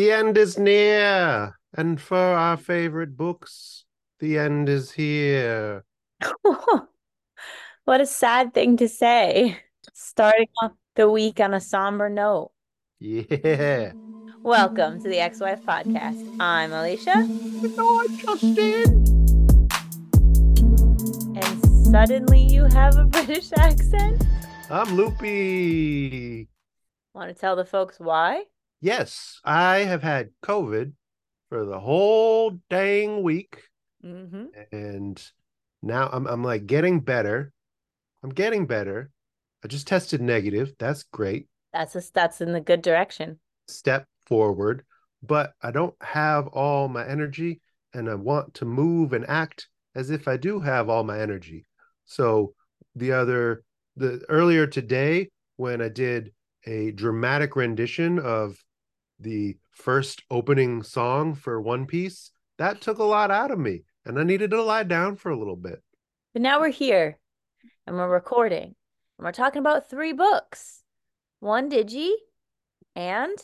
[0.00, 3.84] The end is near, and for our favorite books,
[4.18, 5.84] the end is here.
[7.84, 9.58] what a sad thing to say.
[9.92, 12.50] Starting off the week on a somber note.
[12.98, 13.92] Yeah.
[14.40, 16.34] Welcome to the Ex Wife Podcast.
[16.40, 17.18] I'm Alicia.
[17.18, 19.04] And I'm Justin.
[21.36, 24.24] And suddenly you have a British accent?
[24.70, 26.48] I'm Loopy.
[27.12, 28.44] Want to tell the folks why?
[28.80, 30.92] Yes, I have had COVID
[31.50, 33.62] for the whole dang week.
[34.04, 34.46] Mm-hmm.
[34.72, 35.22] And
[35.82, 37.52] now I'm I'm like getting better.
[38.22, 39.10] I'm getting better.
[39.62, 40.72] I just tested negative.
[40.78, 41.48] That's great.
[41.72, 43.38] That's a, that's in the good direction.
[43.68, 44.84] Step forward,
[45.22, 47.60] but I don't have all my energy
[47.92, 51.66] and I want to move and act as if I do have all my energy.
[52.06, 52.54] So
[52.94, 53.62] the other
[53.96, 56.32] the earlier today when I did
[56.66, 58.56] a dramatic rendition of
[59.20, 64.18] the first opening song for One Piece, that took a lot out of me and
[64.18, 65.82] I needed to lie down for a little bit.
[66.32, 67.18] But now we're here
[67.86, 68.74] and we're recording
[69.18, 70.82] and we're talking about three books
[71.40, 72.10] one Digi
[72.94, 73.36] and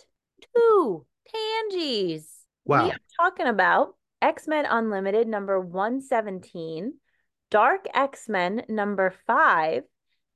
[0.55, 2.27] two Tangies.
[2.65, 2.85] Wow.
[2.85, 6.95] We are talking about X Men Unlimited number 117,
[7.51, 9.85] Dark X Men number five,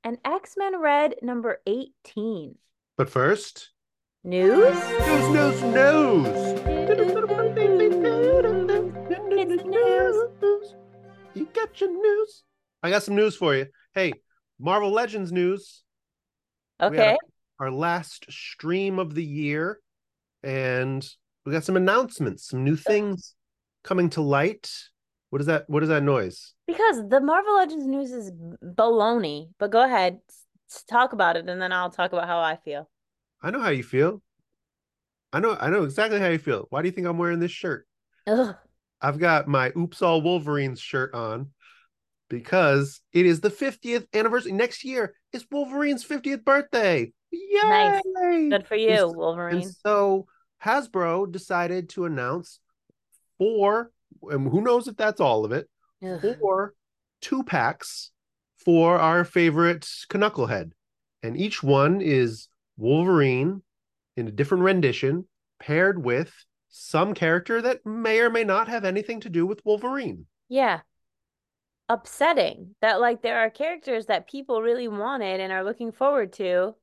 [0.03, 2.55] and X Men Red number 18.
[2.97, 3.71] But first,
[4.23, 4.75] News?
[4.75, 5.63] news, news,
[9.33, 10.75] It's news.
[11.33, 12.43] You got your news.
[12.83, 13.65] I got some news for you.
[13.95, 14.13] Hey,
[14.59, 15.81] Marvel Legends news.
[16.79, 17.17] Okay.
[17.59, 19.79] our last stream of the year,
[20.43, 21.03] and
[21.43, 23.33] we got some announcements, some new things
[23.83, 24.71] coming to light.
[25.31, 25.67] What is that?
[25.67, 26.53] What is that noise?
[26.67, 28.31] Because the Marvel Legends news is
[28.63, 29.49] baloney.
[29.57, 30.19] But go ahead,
[30.87, 32.87] talk about it, and then I'll talk about how I feel.
[33.41, 34.21] I know how you feel.
[35.33, 35.57] I know.
[35.59, 36.67] I know exactly how you feel.
[36.69, 37.87] Why do you think I'm wearing this shirt?
[38.27, 38.55] Ugh.
[39.01, 41.49] I've got my Oops All Wolverines shirt on
[42.29, 44.51] because it is the 50th anniversary.
[44.51, 47.11] Next year is Wolverine's 50th birthday.
[47.31, 47.59] Yay!
[47.63, 48.01] Nice.
[48.49, 49.55] Good for you, And Wolverine.
[49.61, 50.27] And so
[50.63, 52.59] Hasbro decided to announce
[53.37, 53.91] four,
[54.29, 55.67] and who knows if that's all of it,
[56.05, 56.37] Ugh.
[56.39, 56.73] four
[57.21, 58.11] two packs
[58.57, 60.71] for our favorite Knucklehead.
[61.23, 63.61] And each one is Wolverine
[64.17, 65.25] in a different rendition,
[65.59, 66.33] paired with
[66.69, 70.25] some character that may or may not have anything to do with Wolverine.
[70.49, 70.81] Yeah.
[71.89, 76.75] Upsetting that like there are characters that people really wanted and are looking forward to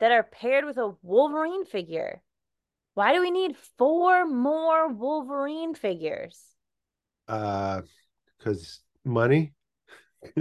[0.00, 2.22] that are paired with a Wolverine figure.
[2.94, 6.40] Why do we need four more Wolverine figures?
[7.28, 7.82] Uh
[8.38, 9.52] because money.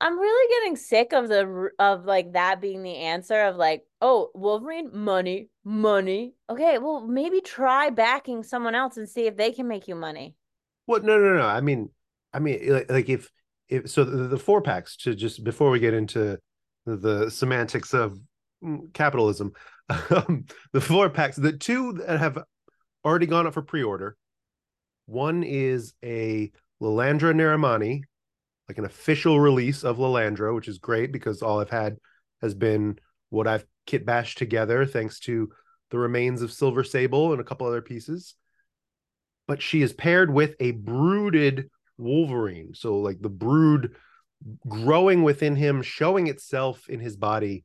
[0.00, 4.30] I'm really getting sick of the of like that being the answer of like, oh,
[4.34, 6.34] Wolverine, money, money.
[6.50, 10.34] Okay, well, maybe try backing someone else and see if they can make you money.
[10.84, 11.04] What?
[11.04, 11.46] No, no, no.
[11.46, 11.90] I mean,
[12.32, 13.30] I mean, like, like if
[13.68, 16.38] if so, the, the four packs to just before we get into
[16.84, 18.18] the, the semantics of
[18.62, 19.52] mm, capitalism,
[20.10, 22.38] um, the four packs, the two that have
[23.04, 24.16] already gone up for pre-order.
[25.06, 26.50] One is a
[26.82, 28.02] Lilandra Neramani,
[28.68, 31.96] like an official release of Lilandra, which is great because all I've had
[32.42, 32.98] has been
[33.30, 35.50] what I've kit bashed together thanks to
[35.90, 38.34] the remains of Silver Sable and a couple other pieces
[39.46, 42.74] but she is paired with a brooded Wolverine.
[42.74, 43.94] So like the brood
[44.68, 47.64] growing within him, showing itself in his body.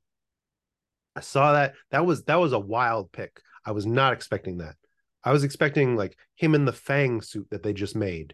[1.16, 1.73] I saw that.
[1.91, 3.41] That was that was a wild pick.
[3.66, 4.75] I was not expecting that.
[5.23, 8.34] I was expecting like him in the Fang suit that they just made.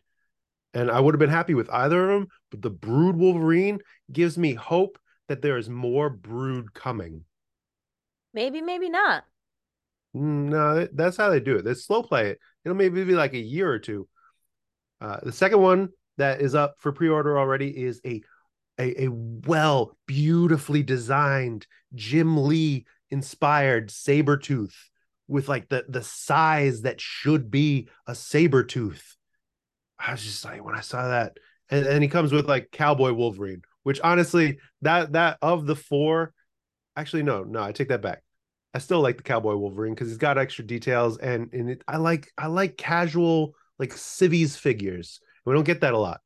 [0.78, 3.80] And I would have been happy with either of them, but the brood Wolverine
[4.12, 7.26] gives me hope that there is more brood coming.
[8.32, 9.24] Maybe, maybe not.
[10.16, 11.66] Mm, No, that's how they do it.
[11.66, 12.40] They slow play it.
[12.64, 14.08] It'll maybe be like a year or two.
[15.02, 18.22] Uh, the second one that is up for pre-order already is a
[18.80, 21.66] a, a well, beautifully designed
[21.96, 24.76] Jim Lee inspired Sabretooth
[25.28, 29.17] with like the the size that should be a Sabretooth.
[30.00, 31.38] I was just like when I saw that,
[31.70, 36.34] and, he comes with like Cowboy Wolverine, which honestly, that that of the four,
[36.96, 38.24] actually no, no, I take that back.
[38.74, 41.98] I still like the Cowboy Wolverine because he's got extra details and and it, I
[41.98, 45.20] like I like casual like civvies figures.
[45.46, 46.22] We don't get that a lot.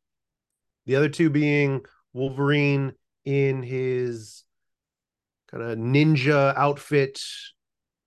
[0.86, 1.82] The other two being
[2.14, 2.94] Wolverine
[3.26, 4.44] in his
[5.50, 7.22] kind of ninja outfit,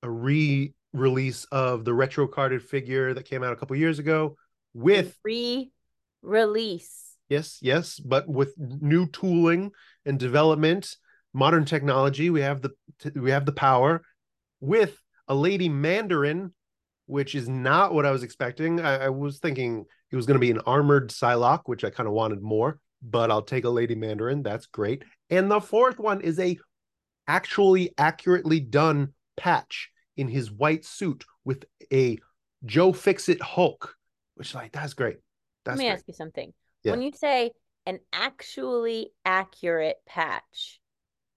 [0.02, 4.36] a re-release of the retro carded figure that came out a couple years ago
[4.74, 7.16] with re-release.
[7.28, 9.70] yes, yes, but with new tooling
[10.04, 10.96] and development,
[11.32, 12.30] modern technology.
[12.30, 12.70] We have the
[13.14, 14.02] we have the power
[14.60, 16.52] with a lady Mandarin
[17.06, 18.80] which is not what I was expecting.
[18.80, 22.06] I, I was thinking it was going to be an armored Psylocke, which I kind
[22.06, 24.42] of wanted more, but I'll take a Lady Mandarin.
[24.42, 25.04] That's great.
[25.30, 26.58] And the fourth one is a
[27.26, 32.18] actually accurately done Patch in his white suit with a
[32.64, 33.96] Joe Fixit Hulk,
[34.34, 35.18] which like that's great.
[35.64, 35.94] That's Let me great.
[35.94, 36.52] ask you something.
[36.82, 36.92] Yeah.
[36.92, 37.52] When you say
[37.86, 40.80] an actually accurate Patch,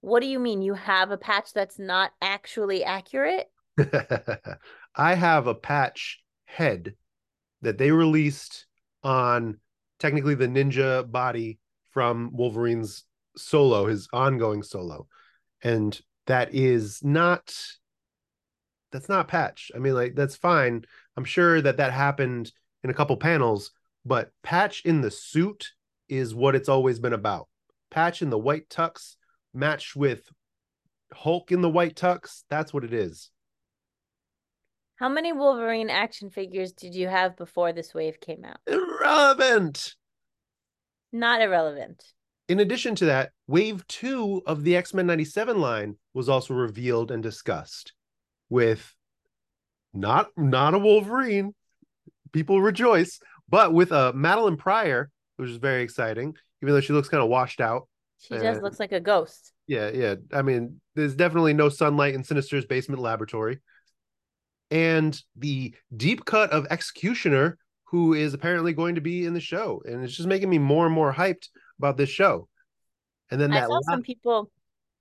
[0.01, 0.61] what do you mean?
[0.61, 3.47] You have a Patch that's not actually accurate?
[4.95, 6.95] I have a Patch head
[7.61, 8.65] that they released
[9.03, 9.59] on
[9.99, 11.59] technically the ninja body
[11.91, 13.03] from Wolverine's
[13.35, 15.07] solo, his ongoing solo.
[15.63, 17.55] And that is not
[18.91, 19.71] that's not Patch.
[19.75, 20.85] I mean like that's fine.
[21.15, 22.51] I'm sure that that happened
[22.83, 23.71] in a couple panels,
[24.06, 25.71] but Patch in the suit
[26.09, 27.47] is what it's always been about.
[27.91, 29.15] Patch in the white tux
[29.53, 30.29] matched with
[31.13, 33.29] Hulk in the white tux, that's what it is.
[34.97, 38.57] How many Wolverine action figures did you have before this wave came out?
[38.65, 39.95] Irrelevant.
[41.12, 42.03] Not irrelevant.
[42.50, 47.12] In addition to that, wave two of the X Men 97 line was also revealed
[47.12, 47.94] and discussed
[48.50, 48.95] with
[49.94, 51.53] not not a Wolverine.
[52.31, 53.19] People rejoice,
[53.50, 57.29] but with a Madelyne Pryor, which is very exciting, even though she looks kind of
[57.29, 57.88] washed out.
[58.19, 59.53] She just Uh, looks like a ghost.
[59.68, 60.15] Yeah, yeah.
[60.33, 63.59] I mean, there's definitely no sunlight in Sinister's basement laboratory.
[64.71, 69.81] And the deep cut of Executioner, who is apparently going to be in the show.
[69.85, 71.50] And it's just making me more and more hyped
[71.80, 72.50] about this show.
[73.30, 74.50] And then I saw some people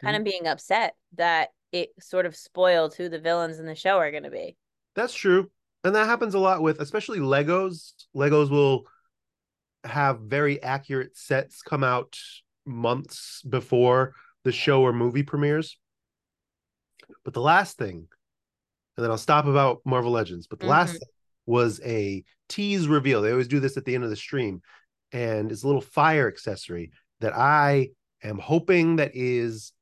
[0.02, 3.96] kind of being upset that it sort of spoiled who the villains in the show
[3.98, 4.56] are going to be.
[4.94, 5.50] that's true.
[5.86, 7.92] And that happens a lot with especially Legos.
[8.12, 8.88] Legos will
[9.84, 12.18] have very accurate sets come out
[12.64, 14.12] months before
[14.42, 15.78] the show or movie premieres.
[17.24, 18.08] But the last thing,
[18.96, 20.98] and then I'll stop about Marvel Legends, but the last Mhm.
[20.98, 21.08] thing
[21.46, 23.22] was a tease reveal.
[23.22, 24.62] They always do this at the end of the stream,
[25.12, 26.90] and it's a little fire accessory
[27.20, 27.90] that I
[28.24, 29.72] am hoping that is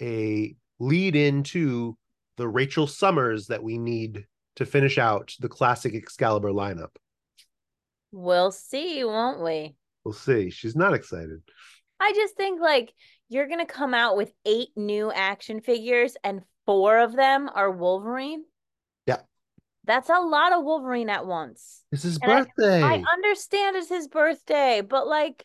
[0.00, 1.98] a lead into
[2.36, 4.28] the Rachel Summers that we need
[4.60, 6.90] to finish out the classic Excalibur lineup.
[8.12, 9.74] We'll see, won't we?
[10.04, 10.50] We'll see.
[10.50, 11.40] She's not excited.
[11.98, 12.92] I just think like
[13.30, 17.70] you're going to come out with eight new action figures and four of them are
[17.70, 18.44] Wolverine.
[19.06, 19.20] Yeah.
[19.84, 21.82] That's a lot of Wolverine at once.
[21.90, 22.82] It's his And I- birthday.
[22.82, 25.44] I understand it's his birthday, but like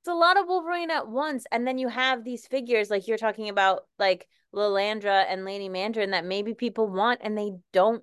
[0.00, 1.44] it's a lot of Wolverine at once.
[1.50, 6.10] And then you have these figures like you're talking about, like Lilandra and Lady Mandarin,
[6.12, 8.02] that maybe people want and they don't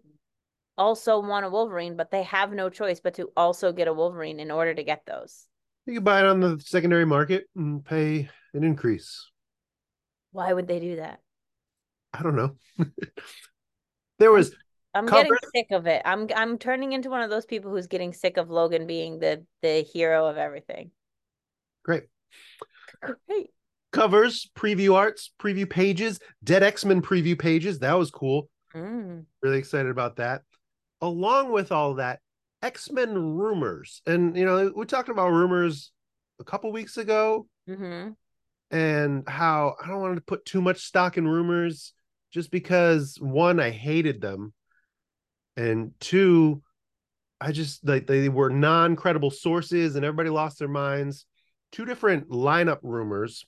[0.78, 4.40] also want a Wolverine, but they have no choice but to also get a Wolverine
[4.40, 5.48] in order to get those.
[5.86, 9.30] you can buy it on the secondary market and pay an increase.
[10.32, 11.20] Why would they do that?
[12.14, 12.56] I don't know.
[14.20, 14.54] there was
[14.94, 16.02] I'm getting sick of it.
[16.06, 19.46] I'm I'm turning into one of those people who's getting sick of Logan being the
[19.62, 20.92] the hero of everything.
[21.86, 22.04] Great
[23.02, 23.48] Great.
[23.92, 27.80] covers, preview arts, preview pages, Dead X-Men preview pages.
[27.80, 28.50] That was cool.
[28.74, 29.26] Mm.
[29.42, 30.42] Really excited about that.
[31.02, 32.20] Along with all that,
[32.62, 34.02] X-Men rumors.
[34.06, 35.92] And you know, we talked about rumors
[36.40, 38.10] a couple weeks ago hmm
[38.72, 41.94] and how I don't want to put too much stock in rumors
[42.32, 44.54] just because one, I hated them,
[45.56, 46.64] and two,
[47.40, 51.26] I just like they were non-credible sources and everybody lost their minds.
[51.76, 53.46] Two different lineup rumors.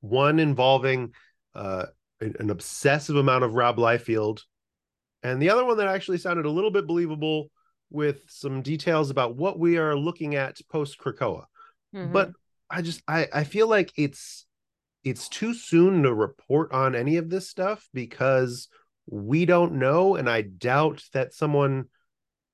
[0.00, 1.14] One involving
[1.54, 1.86] uh,
[2.20, 4.42] an obsessive amount of Rob Liefeld,
[5.22, 7.50] and the other one that actually sounded a little bit believable
[7.90, 11.44] with some details about what we are looking at post Krakoa
[11.94, 12.12] Mm-hmm.
[12.12, 12.32] but
[12.68, 14.44] I just I I feel like it's
[15.04, 18.68] it's too soon to report on any of this stuff because
[19.06, 21.86] we don't know and I doubt that someone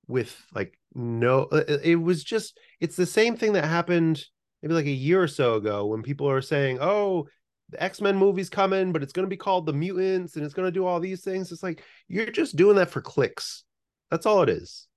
[0.07, 4.23] with like no it, it was just it's the same thing that happened
[4.65, 7.27] maybe like a year or so ago when people are saying oh
[7.69, 10.67] the X-Men movie's coming but it's going to be called the mutants and it's going
[10.67, 13.63] to do all these things it's like you're just doing that for clicks
[14.11, 14.87] that's all it is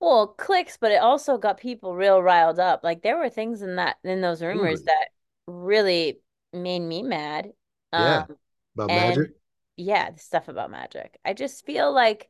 [0.00, 2.80] Well, clicks, but it also got people real riled up.
[2.82, 4.84] Like there were things in that in those rumors Angry.
[4.86, 5.08] that
[5.46, 6.20] really
[6.52, 7.52] made me mad.
[7.92, 8.24] Yeah.
[8.28, 8.36] Um,
[8.74, 9.30] about magic
[9.76, 11.18] yeah, the stuff about magic.
[11.24, 12.28] I just feel like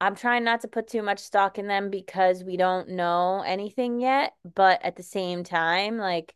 [0.00, 4.00] I'm trying not to put too much stock in them because we don't know anything
[4.00, 6.34] yet, but at the same time, like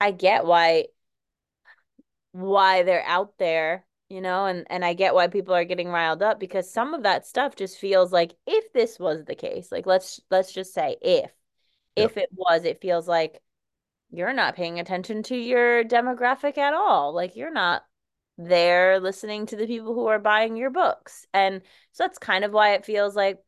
[0.00, 0.86] I get why
[2.32, 6.22] why they're out there, you know, and and I get why people are getting riled
[6.22, 9.86] up because some of that stuff just feels like if this was the case, like
[9.86, 11.30] let's let's just say if
[11.96, 12.14] Yep.
[12.14, 13.42] if it was, it feels like
[14.10, 17.14] you're not paying attention to your demographic at all.
[17.14, 17.84] Like you're not
[18.38, 21.26] they're listening to the people who are buying your books.
[21.32, 21.62] And
[21.92, 23.38] so that's kind of why it feels like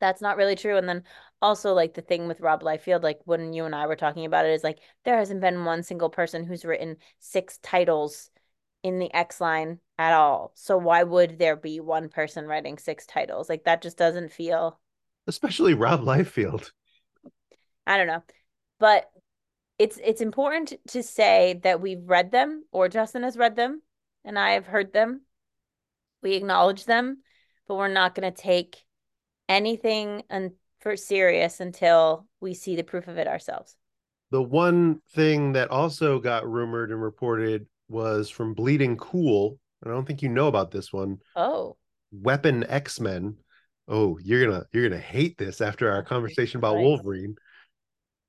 [0.00, 0.76] that's not really true.
[0.76, 1.04] And then
[1.40, 4.46] also like the thing with Rob Liefeld, like when you and I were talking about
[4.46, 8.30] it, is like there hasn't been one single person who's written six titles
[8.82, 10.52] in the X line at all.
[10.54, 13.48] So why would there be one person writing six titles?
[13.48, 14.78] Like that just doesn't feel
[15.26, 16.70] especially Rob Liefeld.
[17.86, 18.22] I don't know.
[18.78, 19.08] But
[19.78, 23.82] it's it's important to say that we've read them or Justin has read them
[24.24, 25.22] and I have heard them.
[26.22, 27.18] We acknowledge them,
[27.66, 28.84] but we're not going to take
[29.48, 33.76] anything and for serious until we see the proof of it ourselves.
[34.30, 39.58] The one thing that also got rumored and reported was from Bleeding Cool.
[39.84, 41.18] I don't think you know about this one.
[41.36, 41.76] Oh.
[42.12, 43.36] Weapon X-Men.
[43.86, 47.36] Oh, you're gonna you're gonna hate this after our conversation about Wolverine.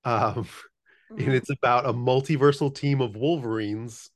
[0.03, 0.47] Um,
[1.11, 1.21] mm-hmm.
[1.21, 4.09] and it's about a multiversal team of Wolverines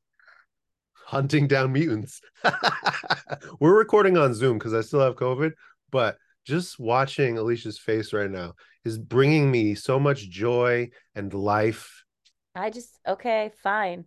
[1.09, 2.21] hunting down mutants.
[3.59, 5.53] We're recording on Zoom because I still have COVID,
[5.91, 8.53] but just watching Alicia's face right now
[8.85, 12.03] is bringing me so much joy and life.
[12.55, 14.05] I just okay, fine.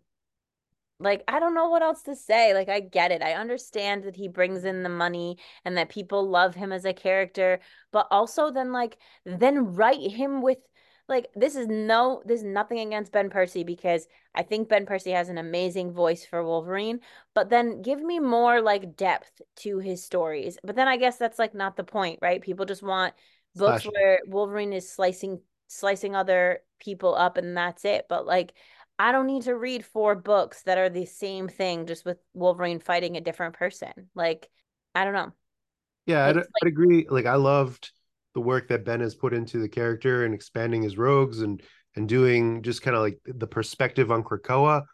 [0.99, 2.55] Like I don't know what else to say.
[2.55, 3.23] Like I get it.
[3.23, 6.93] I understand that he brings in the money and that people love him as a
[6.93, 7.59] character,
[7.93, 8.97] but also then like
[9.27, 10.59] then write him with
[11.13, 15.11] like this is no this is nothing against Ben Percy because I think Ben Percy
[15.13, 17.01] has an amazing voice for Wolverine,
[17.35, 20.59] but then give me more like depth to his stories.
[20.65, 22.43] But then I guess that's like not the point, right?
[22.43, 23.15] People just want
[23.55, 28.07] books where Wolverine is slicing slicing other people up and that's it.
[28.09, 28.55] But like
[28.99, 32.81] I don't need to read four books that are the same thing just with Wolverine
[32.81, 33.93] fighting a different person.
[34.15, 34.49] Like
[34.95, 35.33] I don't know.
[36.07, 37.07] Yeah, I'd, like, I'd agree.
[37.09, 37.93] Like I loved
[38.35, 41.63] the work that Ben has put into the character and expanding his rogues and
[41.95, 44.85] and doing just kind of like the perspective on Krakoa,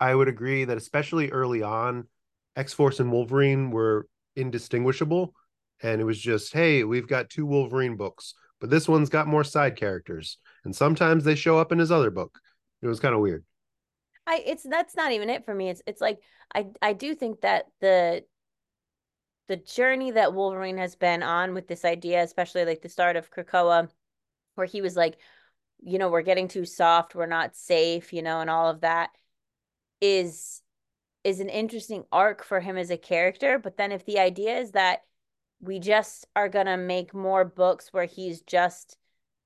[0.00, 2.08] I would agree that especially early on,
[2.56, 5.34] X Force and Wolverine were indistinguishable.
[5.80, 9.44] And it was just, hey, we've got two Wolverine books, but this one's got more
[9.44, 10.38] side characters.
[10.64, 12.40] And sometimes they show up in his other book.
[12.82, 13.44] It was kind of weird.
[14.26, 15.70] I it's that's not even it for me.
[15.70, 16.18] It's it's like
[16.54, 18.24] I I do think that the
[19.48, 23.30] the journey that Wolverine has been on with this idea, especially like the start of
[23.30, 23.88] Krakoa,
[24.54, 25.18] where he was like,
[25.82, 29.10] you know, we're getting too soft, we're not safe, you know, and all of that
[30.00, 30.62] is
[31.24, 33.58] is an interesting arc for him as a character.
[33.58, 35.02] But then if the idea is that
[35.60, 38.96] we just are gonna make more books where he's just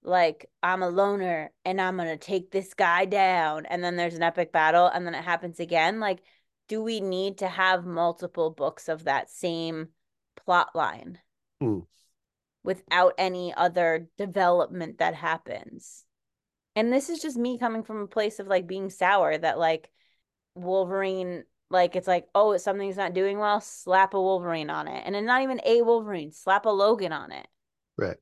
[0.03, 4.23] like I'm a loner and I'm gonna take this guy down, and then there's an
[4.23, 6.23] epic battle, and then it happens again, like
[6.69, 9.89] do we need to have multiple books of that same
[10.37, 11.19] plot line
[11.63, 11.87] mm.
[12.63, 16.05] without any other development that happens?
[16.75, 19.91] And this is just me coming from a place of like being sour that like
[20.55, 25.15] Wolverine like it's like oh something's not doing well slap a wolverine on it and
[25.15, 27.49] then not even a wolverine slap a logan on it
[27.97, 28.19] right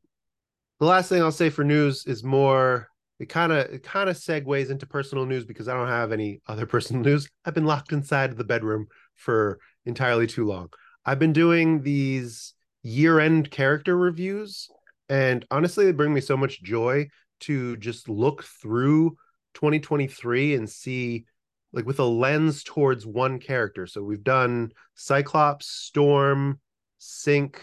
[0.78, 2.89] the last thing i'll say for news is more
[3.20, 6.40] it kind of it kind of segues into personal news because I don't have any
[6.48, 7.28] other personal news.
[7.44, 10.70] I've been locked inside the bedroom for entirely too long.
[11.04, 14.68] I've been doing these year-end character reviews
[15.10, 17.08] and honestly they bring me so much joy
[17.40, 19.10] to just look through
[19.54, 21.26] 2023 and see
[21.72, 23.86] like with a lens towards one character.
[23.86, 26.58] So we've done Cyclops, Storm,
[27.00, 27.56] Synch,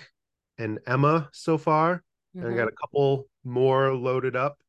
[0.60, 2.04] and Emma so far.
[2.36, 2.46] Mm-hmm.
[2.46, 4.60] And I got a couple more loaded up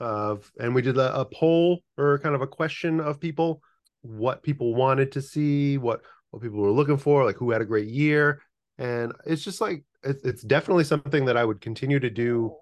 [0.00, 3.60] of and we did a, a, poll or kind of a question of people
[4.02, 7.66] what people wanted to see what what people were looking for like who had a
[7.66, 8.40] great year.
[8.78, 12.54] And it's just like it's, it's definitely something that i would continue to do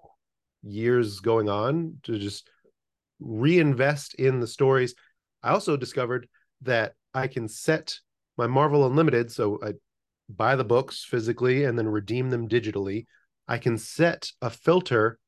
[0.63, 2.49] years going on to just
[3.19, 4.95] reinvest in the stories.
[5.43, 6.27] I also discovered
[6.63, 7.99] that i can set
[8.37, 9.73] my marvel unlimited so i
[10.29, 13.05] buy the books physically and then redeem them digitally.
[13.47, 15.19] I can set a filter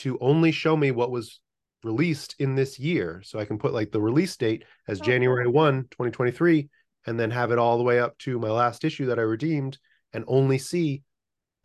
[0.00, 1.40] to only show me what was
[1.82, 3.22] released in this year.
[3.24, 6.68] So I can put like the release date as oh, January 1, 2023,
[7.06, 9.78] and then have it all the way up to my last issue that I redeemed
[10.12, 11.02] and only see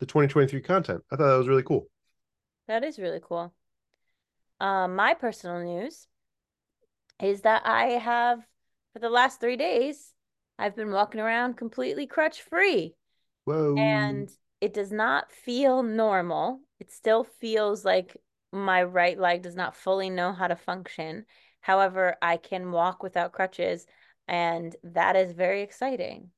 [0.00, 1.02] the 2023 content.
[1.10, 1.86] I thought that was really cool.
[2.68, 3.52] That is really cool.
[4.60, 6.06] Um, my personal news
[7.22, 8.40] is that I have,
[8.92, 10.12] for the last three days,
[10.58, 12.94] I've been walking around completely crutch free.
[13.44, 13.76] Whoa.
[13.76, 16.60] And it does not feel normal.
[16.80, 18.16] It still feels like
[18.56, 21.26] my right leg does not fully know how to function.
[21.60, 23.86] However, I can walk without crutches,
[24.28, 26.30] and that is very exciting.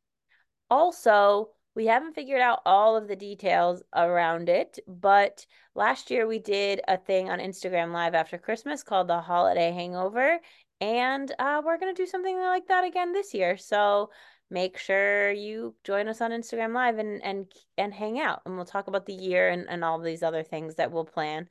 [0.71, 6.39] Also, we haven't figured out all of the details around it, but last year we
[6.41, 10.41] did a thing on Instagram Live after Christmas called the Holiday Hangover,
[10.81, 13.57] and uh, we're going to do something like that again this year.
[13.57, 14.11] So
[14.51, 17.47] make sure you join us on Instagram Live and and
[17.77, 20.77] and hang out, and we'll talk about the year and and all these other things
[20.77, 21.49] that we'll plan.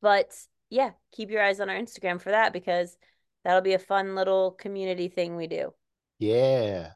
[0.00, 0.32] But
[0.68, 2.96] yeah, keep your eyes on our Instagram for that because
[3.44, 5.72] that'll be a fun little community thing we do.
[6.18, 6.90] Yeah.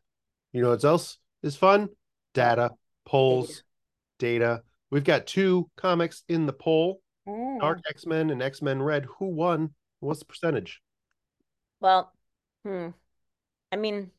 [0.53, 1.89] You know what else is fun?
[2.35, 2.71] Data,
[3.05, 3.63] polls,
[4.19, 4.63] data.
[4.91, 7.61] We've got two comics in the poll mm.
[7.61, 9.07] Dark X Men and X Men Red.
[9.19, 9.75] Who won?
[10.01, 10.81] What's the percentage?
[11.81, 12.13] Well,
[12.65, 12.89] hmm.
[13.73, 14.11] I mean,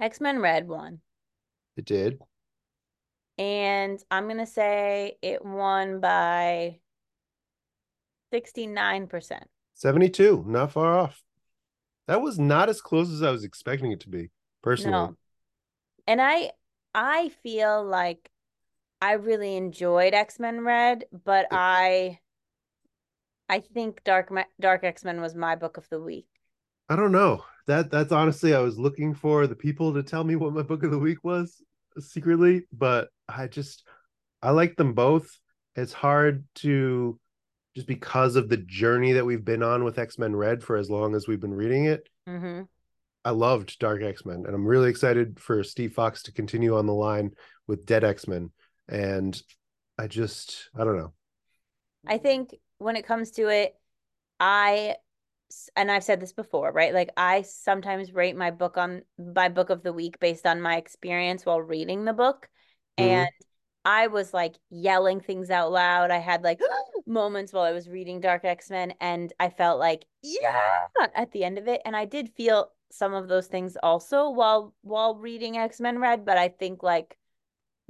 [0.00, 1.00] X Men Red won.
[1.76, 2.18] It did.
[3.38, 6.80] And I'm going to say it won by
[8.32, 9.40] 69%.
[9.74, 11.22] 72, not far off.
[12.06, 14.30] That was not as close as I was expecting it to be,
[14.62, 14.92] personally.
[14.92, 15.16] No.
[16.06, 16.50] And I
[16.94, 18.30] I feel like
[19.00, 22.18] I really enjoyed X-Men Red, but I
[23.48, 26.26] I think Dark Dark X-Men was my book of the week.
[26.88, 27.44] I don't know.
[27.66, 30.82] That that's honestly I was looking for the people to tell me what my book
[30.82, 31.62] of the week was
[31.98, 33.86] secretly, but I just
[34.42, 35.38] I like them both.
[35.76, 37.18] It's hard to
[37.74, 41.14] just because of the journey that we've been on with X-Men Red for as long
[41.14, 42.08] as we've been reading it.
[42.28, 42.62] Mm-hmm.
[43.24, 46.94] I loved Dark X-Men and I'm really excited for Steve Foxe to continue on the
[46.94, 47.32] line
[47.66, 48.50] with Dead X-Men
[48.88, 49.40] and
[49.98, 51.12] I just I don't know.
[52.06, 53.74] I think when it comes to it,
[54.40, 54.96] I
[55.76, 56.94] and I've said this before, right?
[56.94, 60.76] Like I sometimes rate my book on my book of the week based on my
[60.76, 62.48] experience while reading the book.
[62.98, 63.10] Mm-hmm.
[63.10, 63.30] And
[63.84, 66.10] I was like yelling things out loud.
[66.10, 66.60] I had like
[67.06, 71.58] moments while I was reading Dark X-Men and I felt like yeah at the end
[71.58, 75.98] of it and I did feel some of those things also while while reading X-Men
[75.98, 77.16] Red, but I think like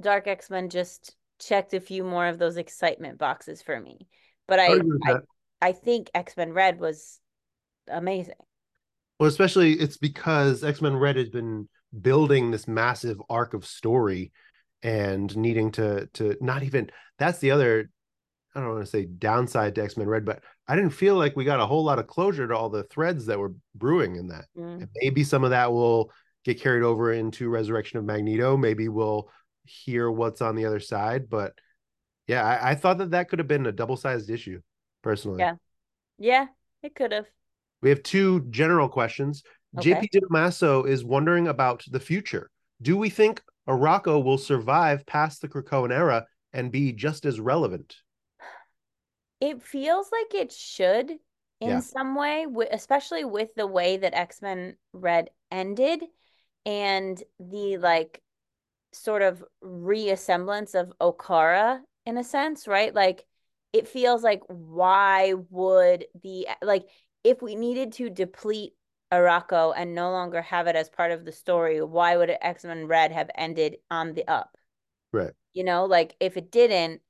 [0.01, 4.07] Dark X-Men just checked a few more of those excitement boxes for me.
[4.47, 5.15] But I I,
[5.61, 7.19] I think X-Men Red was
[7.89, 8.35] amazing.
[9.19, 11.67] Well, especially it's because X-Men Red has been
[11.99, 14.31] building this massive arc of story
[14.83, 17.89] and needing to to not even that's the other
[18.55, 21.45] I don't want to say downside to X-Men Red, but I didn't feel like we
[21.45, 24.45] got a whole lot of closure to all the threads that were brewing in that.
[24.57, 24.89] Mm.
[24.95, 26.11] maybe some of that will
[26.43, 28.57] get carried over into Resurrection of Magneto.
[28.57, 29.29] Maybe we'll
[29.63, 31.29] hear what's on the other side.
[31.29, 31.53] But
[32.27, 34.61] yeah, I, I thought that that could have been a double-sized issue,
[35.01, 35.39] personally.
[35.39, 35.55] Yeah,
[36.17, 36.47] yeah,
[36.83, 37.27] it could have.
[37.81, 39.43] We have two general questions.
[39.77, 39.93] Okay.
[39.93, 42.49] JP DiMasso is wondering about the future.
[42.81, 47.95] Do we think Arakko will survive past the Krakoan era and be just as relevant?
[49.39, 51.11] It feels like it should
[51.59, 51.79] in yeah.
[51.79, 56.03] some way, especially with the way that X Men Red ended
[56.65, 58.21] and the like
[58.93, 62.93] sort of reassemblance of Arakko in a sense, right?
[62.93, 63.25] Like
[63.73, 66.87] it feels like why would the like
[67.23, 68.73] if we needed to deplete
[69.11, 72.87] Arakko and no longer have it as part of the story, why would X Men
[72.87, 74.57] Red have ended on the up?
[75.11, 75.31] Right.
[75.53, 77.01] You know, like if it didn't,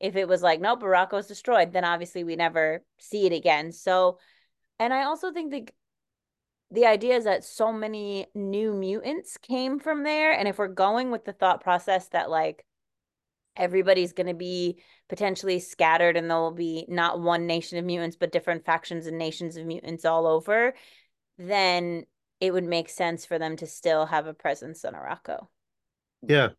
[0.00, 3.72] if it was like, nope, Arakko's destroyed, then obviously we never see it again.
[3.72, 4.18] So,
[4.78, 5.68] and I also think the
[6.70, 10.32] the idea is that so many new mutants came from there.
[10.32, 12.64] And if we're going with the thought process that like
[13.56, 18.16] everybody's going to be potentially scattered and there will be not one nation of mutants,
[18.16, 20.74] but different factions and nations of mutants all over,
[21.38, 22.04] then
[22.40, 25.48] it would make sense for them to still have a presence in Arakko.
[26.22, 26.50] Yeah.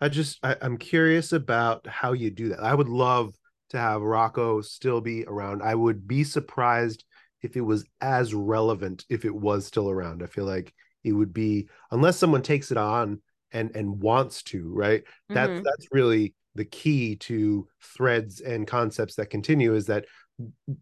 [0.00, 2.62] I just I, am curious about how you do that.
[2.62, 3.34] I would love
[3.70, 5.62] to have Arakko still be around.
[5.62, 7.04] I would be surprised
[7.42, 10.22] if it was as relevant if it was still around.
[10.22, 10.72] I feel like
[11.04, 13.20] it would be unless someone takes it on
[13.52, 15.02] and and wants to, right?
[15.28, 15.62] That's mm-hmm.
[15.62, 20.06] that's really the key to threads and concepts that continue is that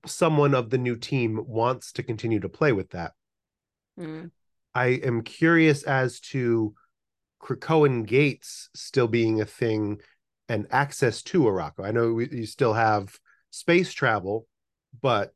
[0.07, 3.13] someone of the new team wants to continue to play with that.
[3.99, 4.31] Mm.
[4.75, 6.75] I am curious as to
[7.43, 10.01] Krakoan gates still being a thing
[10.49, 11.85] and access to Arakko.
[11.85, 13.19] I know we, you still have
[13.51, 14.47] space travel,
[15.01, 15.35] but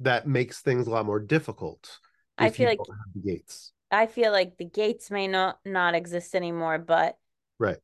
[0.00, 1.98] that makes things a lot more difficult.
[2.38, 2.78] I feel like
[3.14, 3.72] the gates.
[3.90, 7.16] I feel like the gates may not not exist anymore, but
[7.58, 7.78] right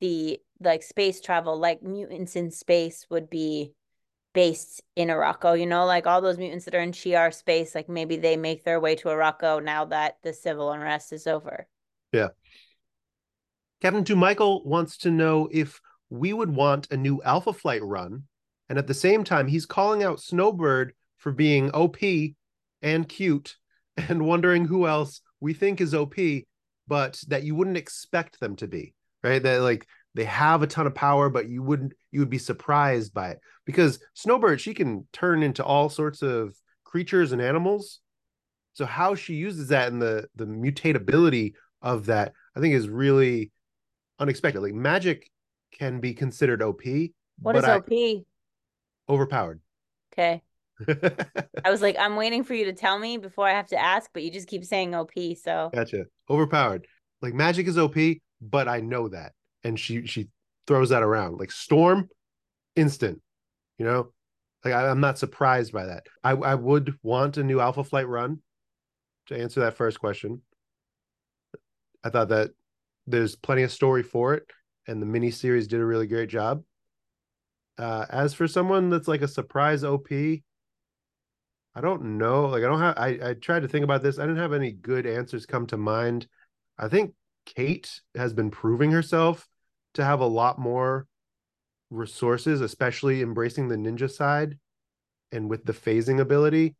[0.00, 3.72] the like space travel, like mutants in space, would be
[4.32, 5.58] based in Arakko.
[5.58, 8.64] You know, like all those mutants that are in Shi'ar space, like maybe they make
[8.64, 11.66] their way to Arakko now that the civil unrest is over.
[12.12, 12.28] Yeah.
[13.80, 18.24] Captain Two Michael wants to know if we would want a new Alpha Flight run,
[18.68, 21.98] and at the same time, he's calling out Snowbird for being OP
[22.82, 23.56] and cute,
[23.96, 26.14] and wondering who else we think is OP,
[26.86, 28.94] but that you wouldn't expect them to be.
[29.22, 29.42] Right?
[29.42, 29.86] That like
[30.18, 33.38] they have a ton of power, but you wouldn't you would be surprised by it
[33.64, 38.00] because Snowbird she can turn into all sorts of creatures and animals.
[38.72, 43.52] So how she uses that and the the mutatability of that, I think is really
[44.18, 44.60] unexpected.
[44.60, 45.30] Like magic
[45.78, 46.82] can be considered OP.
[47.40, 47.88] What is OP?
[47.92, 48.22] I,
[49.08, 49.60] overpowered.
[50.12, 50.42] Okay.
[51.64, 54.10] I was like, I'm waiting for you to tell me before I have to ask,
[54.12, 55.12] but you just keep saying OP.
[55.40, 56.06] So gotcha.
[56.28, 56.88] Overpowered.
[57.22, 57.96] Like magic is OP,
[58.40, 59.32] but I know that.
[59.64, 60.28] And she she
[60.66, 61.38] throws that around.
[61.38, 62.08] Like storm,
[62.76, 63.20] instant.
[63.78, 64.12] You know?
[64.64, 66.06] Like I, am not surprised by that.
[66.24, 68.40] I, I would want a new Alpha Flight run
[69.26, 70.42] to answer that first question.
[72.02, 72.50] I thought that
[73.06, 74.44] there's plenty of story for it,
[74.86, 76.62] and the mini series did a really great job.
[77.78, 82.46] Uh, as for someone that's like a surprise OP, I don't know.
[82.46, 82.98] Like I don't have.
[82.98, 84.18] I I tried to think about this.
[84.18, 86.26] I didn't have any good answers come to mind.
[86.76, 87.14] I think
[87.54, 89.48] Kate has been proving herself
[89.94, 91.06] to have a lot more
[91.90, 94.58] resources, especially embracing the ninja side,
[95.32, 96.76] and with the phasing ability,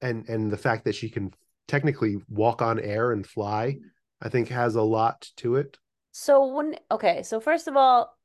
[0.00, 1.32] and and the fact that she can
[1.68, 3.76] technically walk on air and fly.
[4.22, 5.76] I think has a lot to it.
[6.12, 8.16] So when okay, so first of all,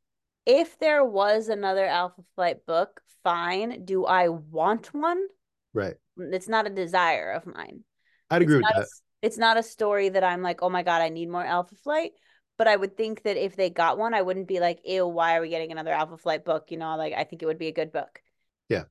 [0.45, 3.83] if there was another Alpha Flight book, fine.
[3.83, 5.27] Do I want one?
[5.73, 5.95] Right.
[6.17, 7.83] It's not a desire of mine.
[8.29, 8.87] I'd agree it's with that.
[9.21, 12.11] It's not a story that I'm like, oh my God, I need more Alpha Flight.
[12.57, 15.37] But I would think that if they got one, I wouldn't be like, ew, why
[15.37, 16.71] are we getting another Alpha Flight book?
[16.71, 18.21] You know, like I think it would be a good book.
[18.67, 18.83] Yeah.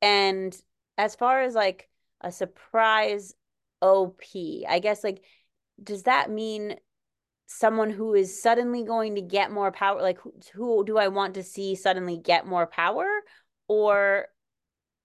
[0.00, 0.56] And
[0.96, 1.88] as far as like
[2.20, 3.34] a surprise
[3.82, 4.22] OP,
[4.68, 5.24] I guess like,
[5.82, 6.76] does that mean
[7.46, 10.00] someone who is suddenly going to get more power?
[10.00, 13.06] Like, who, who do I want to see suddenly get more power?
[13.66, 14.26] Or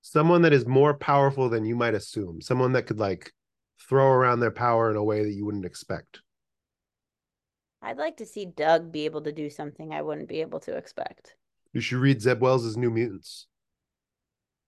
[0.01, 3.31] someone that is more powerful than you might assume, someone that could like
[3.87, 6.21] throw around their power in a way that you wouldn't expect.
[7.81, 10.75] I'd like to see Doug be able to do something I wouldn't be able to
[10.75, 11.35] expect.
[11.73, 13.47] You should read Zeb Wells' New Mutants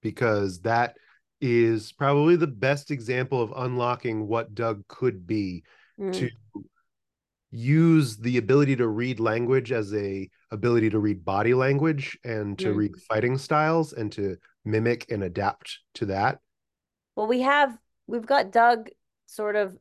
[0.01, 0.95] because that
[1.39, 5.63] is probably the best example of unlocking what Doug could be
[5.99, 6.13] mm.
[6.13, 6.30] to
[7.51, 12.73] use the ability to read language as a ability to read body language and to
[12.73, 12.75] mm.
[12.75, 16.39] read fighting styles and to mimic and adapt to that
[17.15, 18.89] well we have we've got doug
[19.25, 19.77] sort of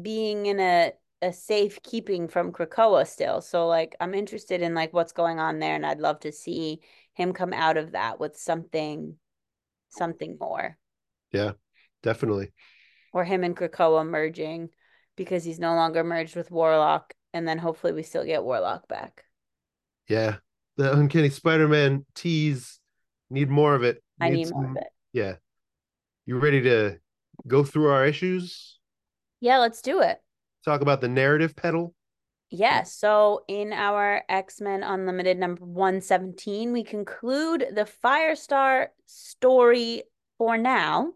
[0.00, 4.92] being in a a safe keeping from krakoa still so like i'm interested in like
[4.92, 6.80] what's going on there and i'd love to see
[7.14, 9.16] him come out of that with something
[9.88, 10.76] something more
[11.32, 11.52] yeah
[12.04, 12.52] definitely
[13.12, 14.68] or him and krakoa merging
[15.16, 19.24] because he's no longer merged with warlock and then hopefully we still get warlock back
[20.08, 20.36] yeah
[20.76, 22.78] the uncanny spider-man tease
[23.30, 24.02] Need more of it.
[24.20, 24.88] Need I need some, more of it.
[25.12, 25.34] Yeah.
[26.26, 26.98] You ready to
[27.48, 28.78] go through our issues?
[29.40, 30.18] Yeah, let's do it.
[30.64, 31.94] Talk about the narrative pedal.
[32.50, 32.60] Yes.
[32.60, 40.04] Yeah, so in our X Men Unlimited number 117, we conclude the Firestar story
[40.38, 41.12] for now.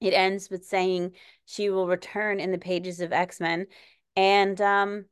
[0.00, 1.12] It ends with saying
[1.46, 3.66] she will return in the pages of X Men.
[4.14, 5.04] And um,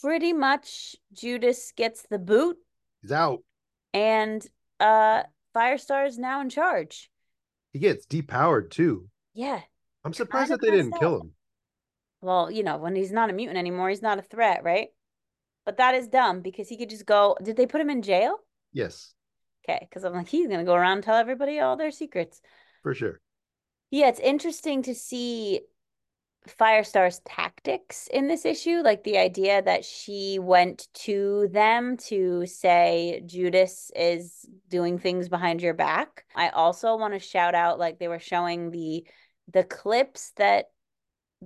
[0.00, 2.56] pretty much Judas gets the boot.
[3.02, 3.42] He's out.
[3.94, 4.46] And
[4.78, 5.22] uh,
[5.54, 7.10] Firestar is now in charge.
[7.72, 9.08] He gets depowered too.
[9.38, 9.60] Yeah.
[10.04, 11.00] I'm surprised that they didn't up.
[11.00, 11.30] kill him.
[12.20, 14.88] Well, you know, when he's not a mutant anymore, he's not a threat, right?
[15.64, 17.36] But that is dumb because he could just go.
[17.40, 18.38] Did they put him in jail?
[18.72, 19.14] Yes.
[19.62, 22.40] Okay, because I'm like, he's gonna go around and tell everybody all their secrets.
[22.82, 23.20] For sure.
[23.92, 25.60] Yeah, it's interesting to see
[26.48, 33.22] Firestar's tactics in this issue, like the idea that she went to them to say
[33.24, 36.24] Judas is doing things behind your back.
[36.34, 39.06] I also want to shout out like they were showing the
[39.52, 40.66] the clips that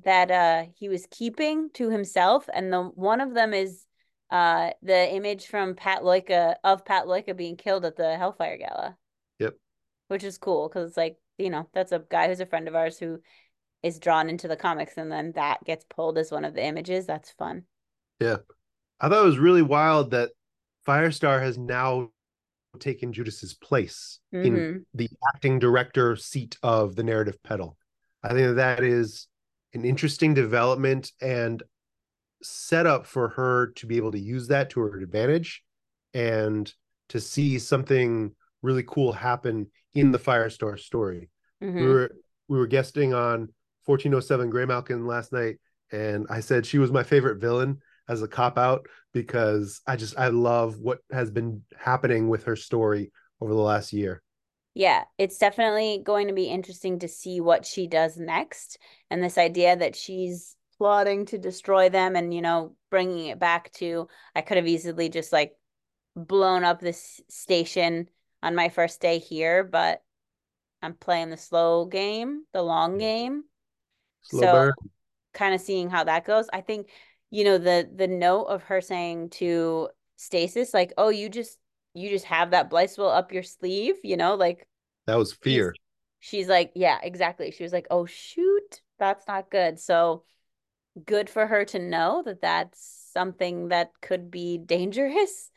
[0.04, 3.84] that uh he was keeping to himself and the one of them is
[4.30, 8.96] uh the image from Pat Loika of Pat Loika being killed at the Hellfire Gala.
[9.38, 9.54] Yep.
[10.08, 12.74] Which is cool cuz it's like, you know, that's a guy who's a friend of
[12.74, 13.20] ours who
[13.82, 17.06] is drawn into the comics and then that gets pulled as one of the images.
[17.06, 17.64] That's fun.
[18.20, 18.38] Yeah.
[19.00, 20.30] I thought it was really wild that
[20.86, 22.10] Firestar has now
[22.78, 24.46] taken Judas's place mm-hmm.
[24.46, 27.76] in the acting director seat of the narrative pedal.
[28.22, 29.26] I think that that is
[29.74, 31.62] an interesting development and
[32.42, 35.62] setup for her to be able to use that to her advantage
[36.14, 36.72] and
[37.08, 41.30] to see something really cool happen in the Firestar story.
[41.62, 41.76] Mm-hmm.
[41.78, 42.10] We were
[42.48, 43.48] we were guesting on
[43.84, 45.58] 1407 Graymalkin last night,
[45.90, 50.18] and I said she was my favorite villain as a cop out because I just
[50.18, 54.22] I love what has been happening with her story over the last year.
[54.74, 58.78] Yeah, it's definitely going to be interesting to see what she does next.
[59.10, 63.70] And this idea that she's plotting to destroy them and, you know, bringing it back
[63.74, 65.52] to, I could have easily just like
[66.16, 68.08] blown up this station
[68.42, 70.02] on my first day here, but
[70.80, 73.44] I'm playing the slow game, the long game.
[74.22, 74.72] Slow so
[75.34, 76.48] kind of seeing how that goes.
[76.52, 76.88] I think
[77.32, 81.58] you know, the the note of her saying to Stasis, like, oh, you just
[81.94, 84.66] you just have that Blythesville up your sleeve, you know, like
[85.06, 85.74] that was fear.
[86.20, 87.50] She's, she's like, yeah, exactly.
[87.50, 89.78] She was like, oh shoot, that's not good.
[89.78, 90.24] So
[91.06, 95.50] good for her to know that that's something that could be dangerous.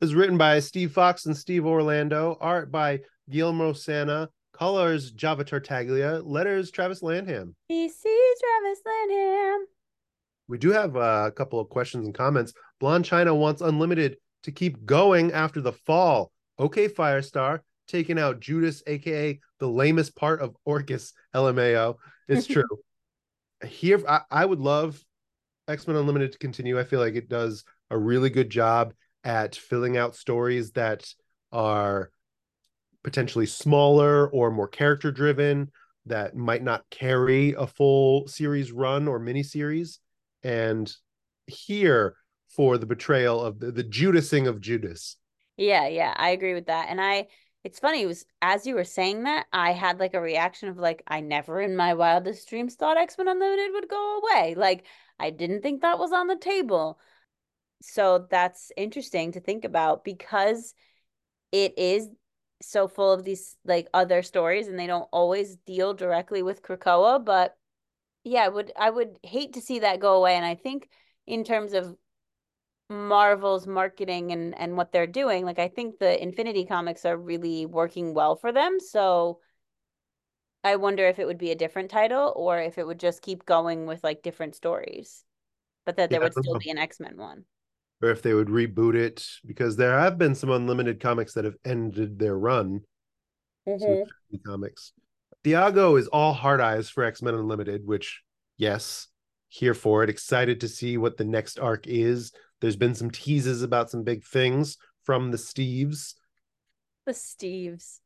[0.00, 5.44] It was written by Steve Foxe and Steve Orlando, art by Guillermo Sanna, colors Java
[5.44, 7.56] Tartaglia, letters Travis Lanham.
[7.68, 9.66] He sees Travis Lanham.
[10.46, 12.52] We do have uh, a couple of questions and comments.
[12.80, 16.32] Blonde China wants Unlimited to keep going after the fall.
[16.58, 21.96] Okay, Firestar, taking out Judas, aka the lamest part of Orchis LMAO.
[22.28, 22.64] It's true.
[23.66, 25.02] Here, I, I would love
[25.66, 26.78] X Men Unlimited to continue.
[26.78, 31.12] I feel like it does a really good job at filling out stories that
[31.52, 32.10] are
[33.02, 35.70] potentially smaller or more character driven
[36.06, 40.00] that might not carry a full series run or mini series
[40.42, 40.92] and
[41.46, 42.16] here
[42.48, 45.16] for the betrayal of the, the Judasing of Judas.
[45.56, 46.86] Yeah, yeah, I agree with that.
[46.88, 47.28] And I
[47.64, 50.78] it's funny, it was as you were saying that, I had like a reaction of
[50.78, 54.54] like, I never in my wildest dreams thought X-Men Unlimited would go away.
[54.56, 54.86] Like,
[55.18, 56.98] I didn't think that was on the table.
[57.82, 60.74] So that's interesting to think about because
[61.52, 62.08] it is
[62.60, 67.24] so full of these like other stories and they don't always deal directly with Krakoa,
[67.24, 67.56] but
[68.24, 70.34] yeah, I would I would hate to see that go away.
[70.34, 70.88] And I think
[71.26, 71.96] in terms of
[72.90, 77.66] Marvel's marketing and and what they're doing, like I think the Infinity comics are really
[77.66, 78.80] working well for them.
[78.80, 79.40] So
[80.64, 83.44] I wonder if it would be a different title or if it would just keep
[83.44, 85.24] going with like different stories,
[85.86, 87.44] but that there yeah, would still be an X Men one.
[88.00, 91.56] Or if they would reboot it, because there have been some unlimited comics that have
[91.64, 92.82] ended their run.
[93.68, 94.38] Mm-hmm.
[94.46, 94.92] Comics.
[95.44, 98.22] Thiago is all hard eyes for X Men Unlimited, which,
[98.56, 99.08] yes,
[99.48, 100.10] here for it.
[100.10, 102.32] Excited to see what the next arc is.
[102.60, 106.14] There's been some teases about some big things from the Steves.
[107.06, 108.00] The Steves.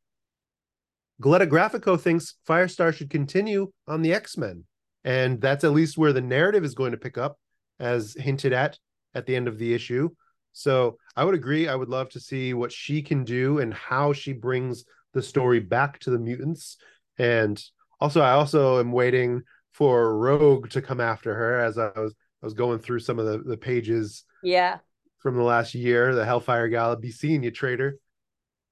[1.21, 4.65] Galetta Grafico thinks Firestar should continue on the X Men.
[5.05, 7.39] And that's at least where the narrative is going to pick up,
[7.81, 8.79] as hinted at
[9.15, 10.11] at the end of the issue.
[10.53, 11.69] So I would agree.
[11.69, 15.61] I would love to see what she can do and how she brings the story
[15.61, 16.77] back to the mutants
[17.19, 17.63] and
[18.01, 22.47] also, I also am waiting for Rogue to come after her as I was I
[22.47, 24.25] was going through some of the, the pages.
[24.43, 24.79] Yeah.
[25.19, 26.97] From the last year, the Hellfire Gala.
[26.97, 27.99] Be seeing you, traitor.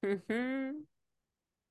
[0.04, 0.70] Mm-hmm.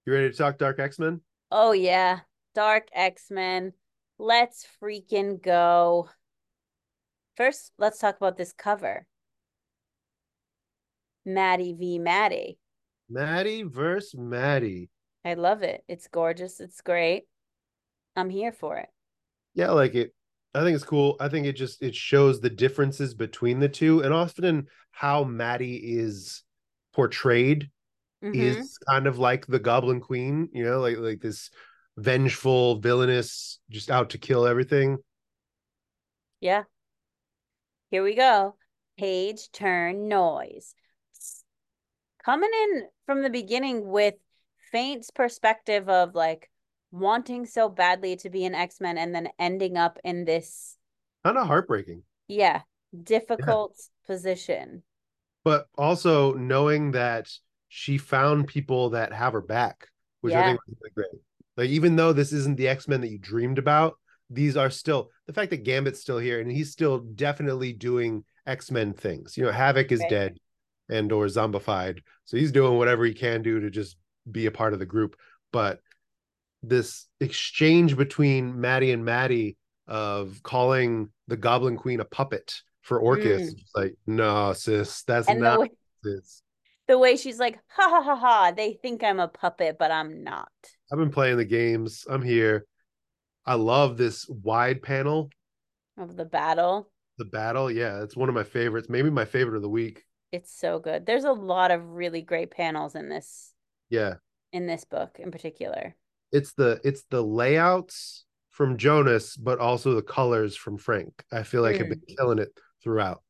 [0.06, 1.22] You ready to talk Dark X Men?
[1.52, 2.20] Oh yeah,
[2.56, 3.74] Dark X Men.
[4.18, 6.10] Let's freaking go.
[7.36, 9.06] First, let's talk about this cover.
[11.26, 12.00] Maddie v.
[12.00, 12.58] Maddie.
[13.10, 14.90] Maddie versus Maddie.
[15.26, 15.84] I love it.
[15.88, 16.60] It's gorgeous.
[16.60, 17.24] It's great.
[18.16, 18.90] I'm here for it.
[19.54, 20.14] Yeah, I like it.
[20.54, 21.16] I think it's cool.
[21.20, 25.78] I think it just it shows the differences between the two, and often how Maddie
[25.78, 26.44] is
[26.94, 27.70] portrayed
[28.24, 28.40] mm-hmm.
[28.40, 30.50] is kind of like the Goblin Queen.
[30.52, 31.52] You know, like like this
[31.98, 34.98] vengeful, villainous, just out to kill everything.
[36.40, 36.64] Yeah.
[37.92, 38.56] Here we go.
[38.98, 40.74] Page turn noise.
[42.24, 44.16] Coming in from the beginning with
[44.72, 46.50] Faint's perspective of like
[46.92, 50.76] wanting so badly to be an X-Men and then ending up in this
[51.24, 52.04] kind of heartbreaking.
[52.28, 52.62] Yeah,
[53.04, 54.14] difficult yeah.
[54.14, 54.84] position.
[55.44, 57.30] But also knowing that
[57.70, 59.88] she found people that have her back,
[60.22, 60.42] which yeah.
[60.42, 61.22] I think was really great.
[61.58, 63.96] Like even though this isn't the X-Men that you dreamed about,
[64.30, 68.94] these are still the fact that Gambit's still here and he's still definitely doing X-Men
[68.94, 69.38] things.
[69.38, 70.10] You know, Havok is right.
[70.10, 70.38] dead
[70.90, 72.00] and or zombified.
[72.26, 73.98] So he's doing whatever he can do to just
[74.30, 75.16] be a part of the group.
[75.52, 75.80] But
[76.62, 83.54] this exchange between Maddie and Maddie of calling the Goblin Queen a puppet for Orchis,
[83.54, 83.64] mm.
[83.76, 85.72] like, no, sis, that's and not way,
[86.04, 86.42] sis.
[86.88, 90.24] The way she's like, ha ha ha ha, they think I'm a puppet, but I'm
[90.24, 90.50] not.
[90.92, 92.06] I've been playing the games.
[92.10, 92.66] I'm here.
[93.46, 95.30] I love this wide panel
[95.98, 96.90] of the battle.
[97.18, 98.90] The battle, yeah, it's one of my favorites.
[98.90, 100.04] Maybe my favorite of the week.
[100.32, 101.06] It's so good.
[101.06, 103.54] There's a lot of really great panels in this
[103.90, 104.16] yeah.
[104.52, 105.96] In this book in particular.
[106.32, 111.24] It's the it's the layouts from Jonas, but also the colors from Frank.
[111.32, 111.84] I feel like mm.
[111.84, 112.50] I've been killing it
[112.84, 113.24] throughout.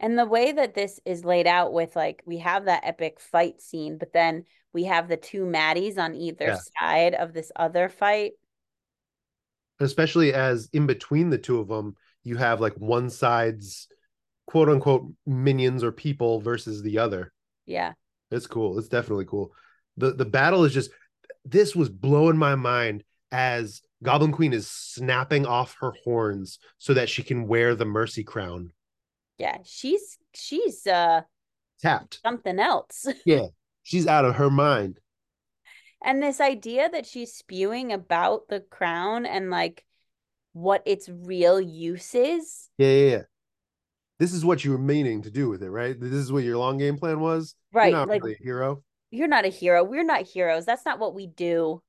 [0.00, 3.60] And the way that this is laid out with like we have that epic fight
[3.60, 6.58] scene, but then we have the two Maddies on either yeah.
[6.80, 8.32] side of this other fight.
[9.80, 13.88] Especially as in between the two of them, you have like one side's
[14.46, 17.32] quote unquote minions or people versus the other.
[17.66, 17.92] Yeah.
[18.30, 18.78] It's cool.
[18.78, 19.52] It's definitely cool
[19.96, 20.90] the the battle is just
[21.44, 27.08] this was blowing my mind as Goblin Queen is snapping off her horns so that
[27.08, 28.72] she can wear the mercy crown.
[29.38, 31.22] Yeah, she's she's uh
[31.80, 32.20] tapped.
[32.24, 33.06] Something else.
[33.26, 33.46] Yeah.
[33.82, 34.98] She's out of her mind.
[36.02, 39.84] And this idea that she's spewing about the crown and like
[40.54, 42.70] what its real use is.
[42.78, 43.22] Yeah, yeah, yeah.
[44.18, 45.98] This is what you were meaning to do with it, right?
[45.98, 47.54] This is what your long game plan was.
[47.72, 47.90] Right.
[47.90, 48.82] You're not like, really a hero.
[49.14, 49.84] You're not a hero.
[49.84, 50.66] We're not heroes.
[50.66, 51.80] That's not what we do.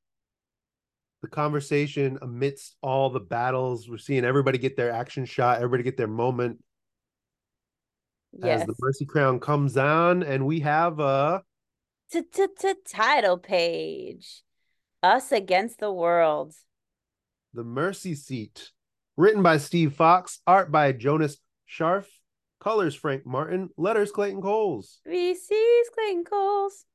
[1.23, 5.97] The conversation amidst all the battles, we're seeing everybody get their action shot, everybody get
[5.97, 6.63] their moment.
[8.31, 8.61] Yes.
[8.61, 11.41] As the Mercy Crown comes on, and we have a
[12.87, 14.43] title page.
[15.01, 16.53] Us against the world.
[17.55, 18.71] The Mercy Seat.
[19.17, 22.05] Written by Steve Foxe, art by Jonas Scharf,
[22.59, 24.99] colors Frank Martin, letters Clayton Cowles.
[25.07, 26.85] VC's Clayton Cowles.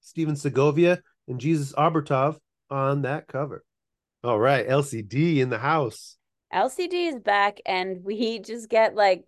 [0.00, 2.38] Stephen Segovia and Jesus Aburtov
[2.70, 3.64] on that cover.
[4.24, 6.16] All right, LCD in the house.
[6.52, 9.24] LCD is back, and we just get like,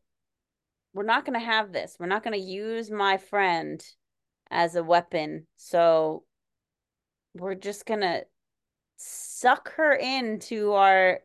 [0.92, 1.96] we're not going to have this.
[1.98, 3.84] We're not going to use my friend
[4.50, 5.46] as a weapon.
[5.56, 6.24] So
[7.34, 8.24] we're just going to
[8.96, 11.20] suck her into our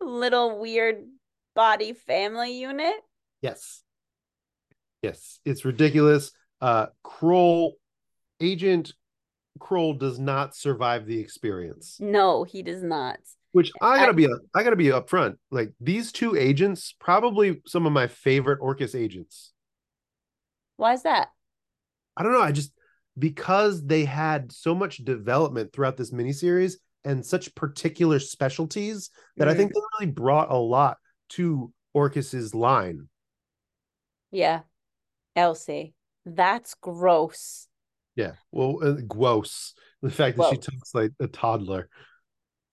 [0.00, 0.98] little weird
[1.54, 2.94] body family unit.
[3.40, 3.82] Yes.
[5.02, 6.32] Yes, it's ridiculous.
[6.60, 7.74] Uh Kroll
[8.40, 8.94] agent
[9.58, 11.96] Kroll does not survive the experience.
[12.00, 13.18] No, he does not.
[13.52, 15.36] Which I gotta I, be I gotta be upfront.
[15.50, 19.52] Like these two agents, probably some of my favorite Orchis agents.
[20.76, 21.28] Why is that?
[22.16, 22.42] I don't know.
[22.42, 22.72] I just
[23.18, 29.50] because they had so much development throughout this miniseries and such particular specialties that mm.
[29.50, 30.98] I think they really brought a lot
[31.30, 33.08] to Orchis's line.
[34.30, 34.60] Yeah.
[35.34, 35.94] Elsie.
[36.26, 37.68] That's gross.
[38.16, 38.32] Yeah.
[38.50, 39.74] Well, uh, gross.
[40.02, 40.50] The fact gross.
[40.50, 41.88] that she talks like a toddler.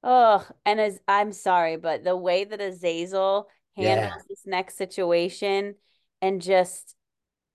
[0.02, 4.22] Oh, and as I'm sorry, but the way that Azazel handles yeah.
[4.30, 5.76] this next situation
[6.22, 6.96] and just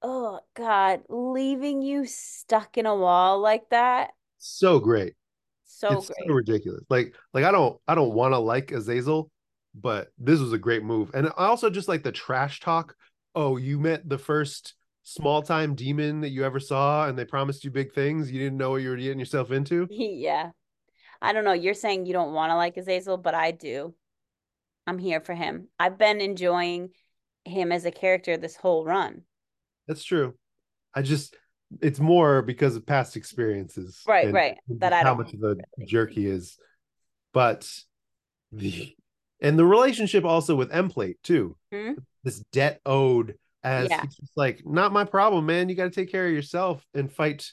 [0.03, 4.11] oh god, leaving you stuck in a wall like that.
[4.39, 5.15] So great.
[5.65, 6.29] So it's great.
[6.29, 6.85] So ridiculous.
[6.89, 9.31] Like like I don't I don't want to like Azazel,
[9.75, 11.11] but this was a great move.
[11.15, 12.95] And I also just like the trash talk.
[13.35, 14.75] Oh, you met the first
[15.09, 18.31] small time demon that you ever saw and they promised you big things.
[18.31, 19.87] You didn't know what you were getting yourself into.
[19.91, 20.51] yeah.
[21.21, 21.53] I don't know.
[21.53, 23.95] You're saying you don't want to like Azazel, but I do.
[24.87, 25.69] I'm here for him.
[25.79, 26.91] I've been enjoying
[27.45, 29.23] him as a character this whole run.
[29.87, 30.35] That's true.
[30.95, 31.35] I just
[31.83, 34.03] it's more because of past experiences.
[34.07, 34.57] Right, right.
[34.69, 36.59] That I don't know how much of a jerk he is.
[37.33, 37.69] But
[38.53, 38.95] the
[39.41, 41.57] and the relationship also with Emplate too.
[41.73, 42.01] Mm-hmm.
[42.25, 44.03] This debt owed as yeah.
[44.03, 45.69] he's like, not my problem, man.
[45.69, 47.51] You got to take care of yourself and fight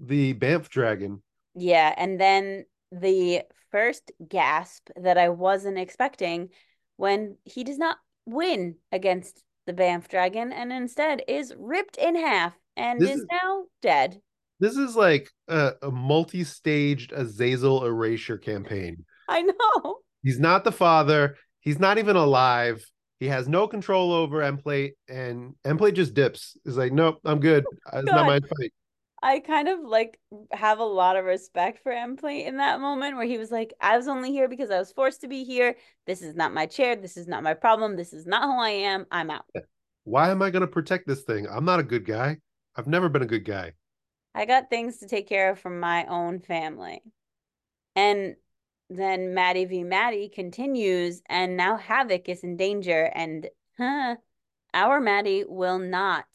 [0.00, 1.22] the Bamf dragon.
[1.54, 6.50] Yeah, and then the first gasp that I wasn't expecting
[6.96, 12.54] when he does not win against the Bamf dragon and instead is ripped in half
[12.76, 14.20] and this is, is now dead.
[14.60, 19.04] This is like a, a multi-staged Azazel erasure campaign.
[19.28, 19.98] I know.
[20.22, 21.36] He's not the father.
[21.60, 22.84] He's not even alive.
[23.22, 26.56] He has no control over Emplate, and Emplate just dips.
[26.64, 27.64] Is like, nope, I'm good.
[27.92, 28.16] It's God.
[28.16, 28.72] not my fight.
[29.22, 30.18] I kind of like
[30.50, 33.96] have a lot of respect for Emplate in that moment where he was like, I
[33.96, 35.76] was only here because I was forced to be here.
[36.04, 36.96] This is not my chair.
[36.96, 37.94] This is not my problem.
[37.94, 39.06] This is not who I am.
[39.12, 39.44] I'm out.
[40.02, 41.46] Why am I going to protect this thing?
[41.48, 42.38] I'm not a good guy.
[42.74, 43.74] I've never been a good guy.
[44.34, 47.04] I got things to take care of from my own family.
[47.94, 48.34] And
[48.96, 49.84] then Maddie v.
[49.84, 54.16] Maddie continues, and now Havok is in danger, and huh,
[54.74, 56.26] our Maddie will not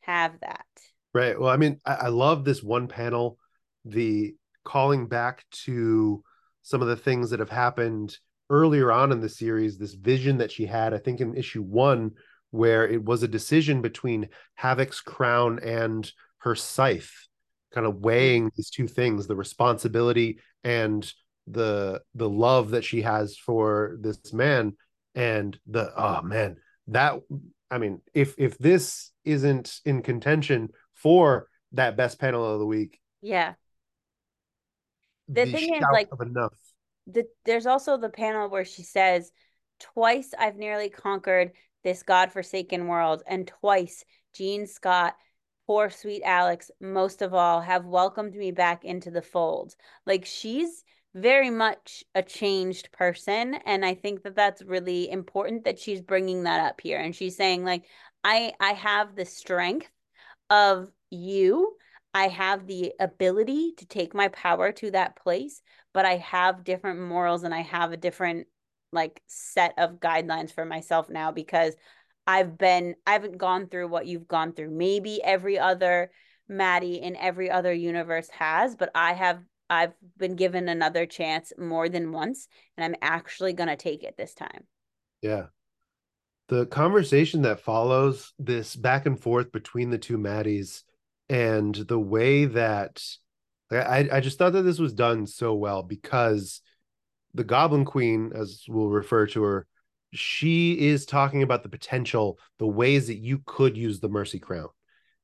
[0.00, 0.66] have that.
[1.12, 1.38] Right.
[1.38, 3.38] Well, I mean, I, I love this one panel,
[3.84, 6.22] the calling back to
[6.62, 8.16] some of the things that have happened
[8.48, 12.12] earlier on in the series, this vision that she had, I think in issue one,
[12.50, 14.28] where it was a decision between
[14.60, 17.12] Havok's crown and her scythe,
[17.72, 18.04] kind of mm-hmm.
[18.04, 21.12] weighing these two things, the responsibility and
[21.52, 24.76] the the love that she has for this man
[25.14, 26.56] and the oh man
[26.86, 27.20] that
[27.70, 33.00] i mean if if this isn't in contention for that best panel of the week.
[33.22, 33.54] Yeah.
[35.28, 36.54] The, the thing is, like, enough.
[37.06, 39.32] The, there's also the panel where she says,
[39.78, 41.52] Twice I've nearly conquered
[41.84, 44.04] this God-forsaken world, and twice
[44.34, 45.14] Jean Scott,
[45.66, 49.74] poor sweet Alex, most of all, have welcomed me back into the fold.
[50.04, 50.84] Like, she's
[51.14, 56.44] very much a changed person and i think that that's really important that she's bringing
[56.44, 57.84] that up here and she's saying like
[58.22, 59.90] i i have the strength
[60.50, 61.76] of you
[62.12, 67.00] I have the ability to take my power to that place, but I have different
[67.00, 68.48] morals and I have a different
[68.92, 71.74] like set of guidelines for myself now because
[72.26, 74.70] I've been I haven't gone through what you've gone through.
[74.70, 76.10] Maybe every other
[76.48, 79.40] Maddie in every other universe has, but I have
[79.70, 84.16] I've been given another chance more than once and I'm actually going to take it
[84.16, 84.66] this time.
[85.22, 85.46] Yeah.
[86.48, 90.82] The conversation that follows this back and forth between the two Maddies
[91.28, 93.00] and the way that
[93.70, 96.60] I, I just thought that this was done so well because
[97.34, 99.66] the Goblin Queen, as we'll refer to her,
[100.12, 104.68] she is talking about the potential, the ways that you could use the Mercy Crown.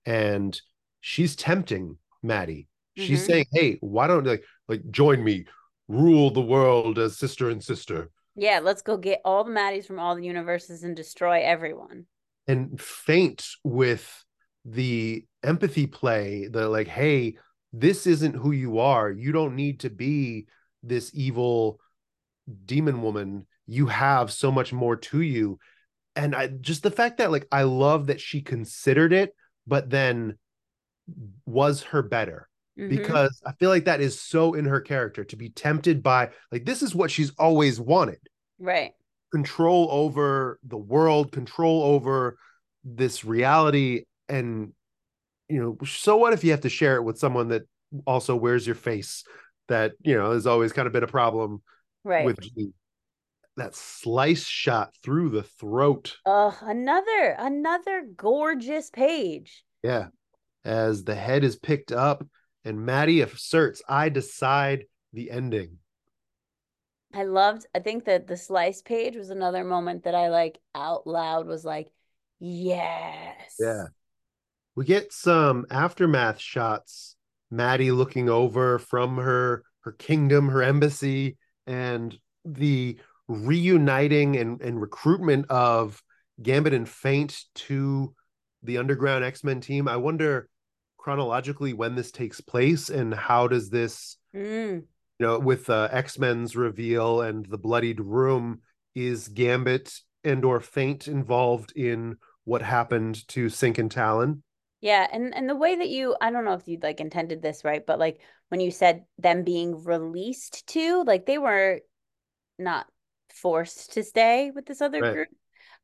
[0.04, 0.58] And
[1.00, 2.68] she's tempting Maddie.
[2.96, 3.26] She's mm-hmm.
[3.26, 5.44] saying, Hey, why don't like like join me,
[5.88, 8.10] rule the world as sister and sister.
[8.34, 12.06] Yeah, let's go get all the Maddies from all the universes and destroy everyone.
[12.46, 14.24] And Feint with
[14.64, 17.36] the empathy play, the like, hey,
[17.72, 19.10] this isn't who you are.
[19.10, 20.46] You don't need to be
[20.82, 21.80] this evil
[22.64, 23.46] demon woman.
[23.66, 25.58] You have so much more to you.
[26.14, 29.34] And I just the fact that like I love that she considered it,
[29.66, 30.38] but then
[31.44, 32.48] was her better.
[32.78, 32.94] Mm-hmm.
[32.94, 36.66] Because I feel like that is so in her character to be tempted by like
[36.66, 38.18] this is what she's always wanted.
[38.58, 38.92] Right.
[39.32, 42.36] Control over the world, control over
[42.84, 44.72] this reality and
[45.48, 47.62] you know, so what if you have to share it with someone that
[48.06, 49.24] also wears your face
[49.68, 51.62] that, you know, has always kind of been a problem
[52.04, 52.24] right.
[52.24, 52.70] with G.
[53.56, 56.16] That slice shot through the throat.
[56.26, 59.64] Oh, another, another gorgeous page.
[59.82, 60.08] Yeah.
[60.64, 62.26] As the head is picked up
[62.66, 65.78] and Maddie asserts, I decide the ending.
[67.14, 71.06] I loved, I think that the slice page was another moment that I like out
[71.06, 71.90] loud was like,
[72.38, 73.54] yes.
[73.58, 73.86] Yeah
[74.76, 77.16] we get some aftermath shots
[77.50, 81.36] maddie looking over from her her kingdom her embassy
[81.66, 82.96] and the
[83.26, 86.00] reuniting and, and recruitment of
[86.40, 88.14] gambit and Feint to
[88.62, 90.48] the underground x-men team i wonder
[91.06, 94.82] chronologically when this takes place and how does this mm.
[94.82, 94.86] you
[95.20, 98.60] know with uh, x-men's reveal and the bloodied room
[98.96, 104.42] is gambit and or Feint involved in what happened to Synch and Talon
[104.80, 107.64] yeah, and and the way that you I don't know if you'd like intended this
[107.64, 111.80] right, but like when you said them being released to, like they were
[112.58, 112.86] not
[113.32, 115.12] forced to stay with this other right.
[115.12, 115.28] group.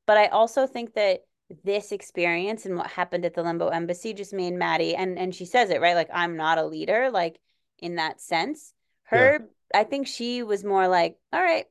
[0.07, 1.21] But I also think that
[1.65, 5.45] this experience and what happened at the Limbo Embassy just made Maddie and and she
[5.45, 5.97] says it, right?
[5.97, 7.39] Like I'm not a leader, like
[7.79, 8.73] in that sense.
[9.05, 9.81] Her yeah.
[9.81, 11.67] I think she was more like, all right,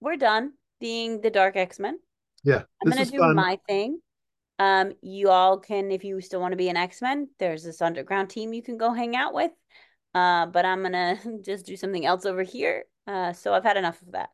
[0.00, 1.98] we're done being the Dark X-Men.
[2.44, 2.62] Yeah.
[2.82, 3.34] I'm gonna do fun.
[3.34, 4.00] my thing
[4.62, 7.82] um, you all can, if you still want to be an X Men, there's this
[7.82, 9.50] underground team you can go hang out with.
[10.14, 12.84] Uh, but I'm gonna just do something else over here.
[13.06, 14.30] Uh, so I've had enough of that.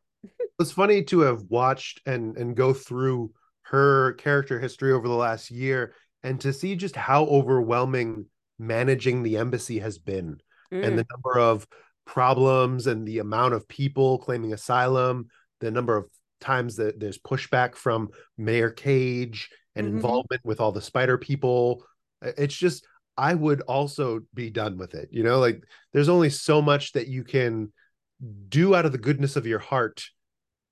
[0.59, 3.31] it's funny to have watched and and go through
[3.69, 5.93] her character history over the last year
[6.23, 8.25] and to see just how overwhelming
[8.57, 10.39] managing the embassy has been
[10.73, 10.85] mm.
[10.85, 11.67] and the number of
[12.05, 15.27] problems and the amount of people claiming asylum
[15.59, 16.05] the number of
[16.41, 19.97] times that there's pushback from mayor cage and mm-hmm.
[19.97, 21.83] involvement with all the spider people
[22.21, 25.63] it's just i would also be done with it you know like
[25.93, 27.71] there's only so much that you can
[28.49, 30.09] do out of the goodness of your heart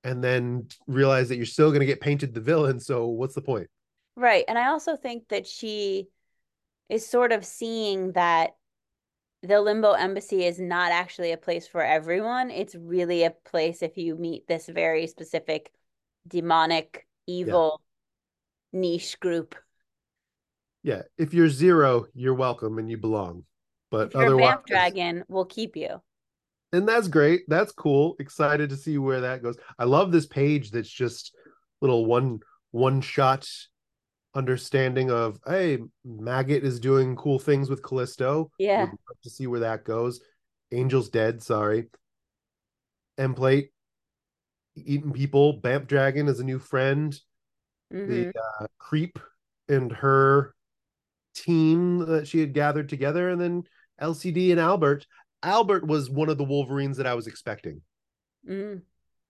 [0.03, 3.41] and then realize that you're still going to get painted the villain so what's the
[3.41, 3.67] point
[4.15, 6.07] right and i also think that she
[6.89, 8.51] is sort of seeing that
[9.43, 13.97] the limbo embassy is not actually a place for everyone it's really a place if
[13.97, 15.71] you meet this very specific
[16.27, 17.81] demonic evil
[18.73, 19.55] niche group.
[20.83, 23.43] Yeah, if you're zero, you're welcome and you belong.
[23.91, 26.01] But if otherwise, Bamf dragon, we'll keep you.
[26.73, 27.41] And that's great.
[27.47, 28.15] That's cool.
[28.19, 29.57] Excited to see where that goes.
[29.79, 31.35] I love this page that's just
[31.81, 32.39] little one
[32.71, 33.47] one shot
[34.35, 38.51] understanding of hey, Maggot is doing cool things with Callisto.
[38.59, 38.87] Yeah.
[39.23, 40.21] to see where that goes.
[40.71, 41.87] Angel's dead, sorry.
[43.17, 43.69] Emplate
[44.75, 45.59] eating people.
[45.59, 47.17] Bamf Dragon is a new friend
[47.93, 48.09] mm-hmm.
[48.09, 49.19] the uh, creep
[49.67, 50.53] and her
[51.35, 53.63] team that she had gathered together, and then
[54.01, 55.05] LCD and Albert.
[55.43, 57.81] Albert was one of the Wolverines that I was expecting
[58.47, 58.81] mm.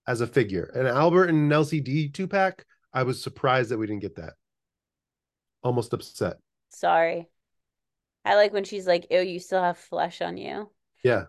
[0.06, 2.64] as a figure, and Albert and an LCD two pack.
[2.92, 4.34] I was surprised that we didn't get that.
[5.62, 6.36] Almost upset.
[6.70, 7.28] Sorry.
[8.24, 10.70] I like when she's like, "Oh, you still have flesh on you."
[11.04, 11.24] Yeah.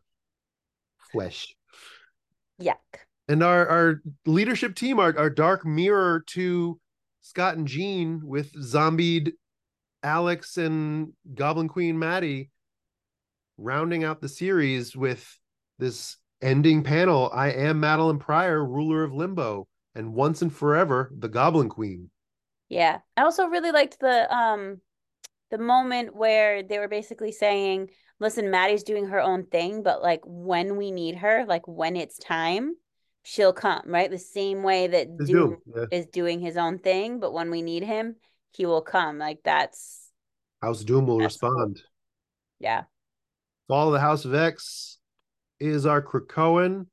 [1.11, 1.55] Flesh.
[2.61, 2.75] Yuck.
[3.27, 6.79] And our our leadership team, our, our dark mirror to
[7.21, 9.33] Scott and Jean with zombied
[10.03, 12.49] Alex and Goblin Queen Maddie
[13.59, 15.37] rounding out the series with
[15.77, 21.27] this ending panel I am Madelyne Pryor, ruler of limbo, and once and forever, the
[21.27, 22.09] Goblin Queen.
[22.69, 22.99] Yeah.
[23.17, 24.79] I also really liked the um
[25.51, 27.89] the moment where they were basically saying,
[28.19, 32.19] listen, Maddie's doing her own thing, but like when we need her, like when it's
[32.19, 32.75] time,
[33.23, 34.11] she'll come, right?
[34.11, 35.85] The same way that Doom, Doom yeah.
[35.91, 38.15] is doing his own thing, but when we need him,
[38.51, 39.17] he will come.
[39.17, 40.11] Like that's
[40.61, 41.75] how's Doom will respond.
[41.75, 41.83] Cool.
[42.59, 42.83] Yeah.
[43.69, 44.97] Fall of the House of X
[45.59, 46.87] is our Krakoan.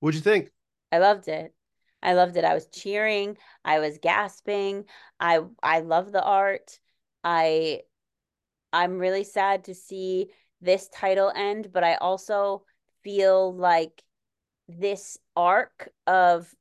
[0.00, 0.50] What'd you think?
[0.90, 1.54] I loved it.
[2.02, 2.44] I loved it.
[2.44, 3.38] I was cheering.
[3.64, 4.86] I was gasping.
[5.20, 6.80] I I love the art.
[7.22, 7.82] I
[8.72, 10.30] I'm really sad to see
[10.60, 12.64] this title end, but I also
[13.04, 14.02] feel like
[14.66, 16.52] this arc of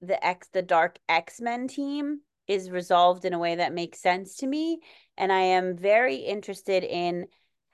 [0.00, 4.46] the X the Dark X-Men team is resolved in a way that makes sense to
[4.46, 4.80] me
[5.18, 7.26] and I am very interested in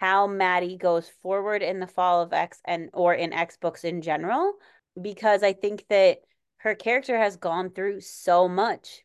[0.02, 4.02] how Maddie goes forward in the fall of X and or in X books in
[4.02, 4.54] general
[5.00, 6.18] because I think that
[6.56, 9.04] her character has gone through so much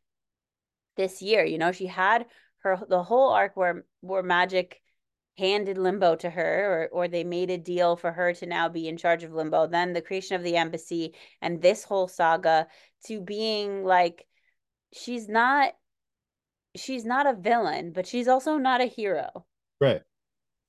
[0.96, 1.46] this year.
[1.46, 2.26] You know, she had
[2.64, 4.74] her the whole arc where where Magik
[5.38, 8.88] handed limbo to her or or they made a deal for her to now be
[8.88, 12.66] in charge of limbo then the creation of the embassy and this whole saga
[13.06, 14.26] to being like
[14.92, 15.74] she's not
[16.76, 19.46] she's not a villain but she's also not a hero
[19.80, 20.02] right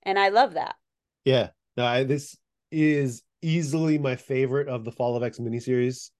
[0.02, 0.74] and i love that
[1.24, 2.36] yeah no I, this
[2.70, 6.10] is easily my favorite of the fall of x miniseries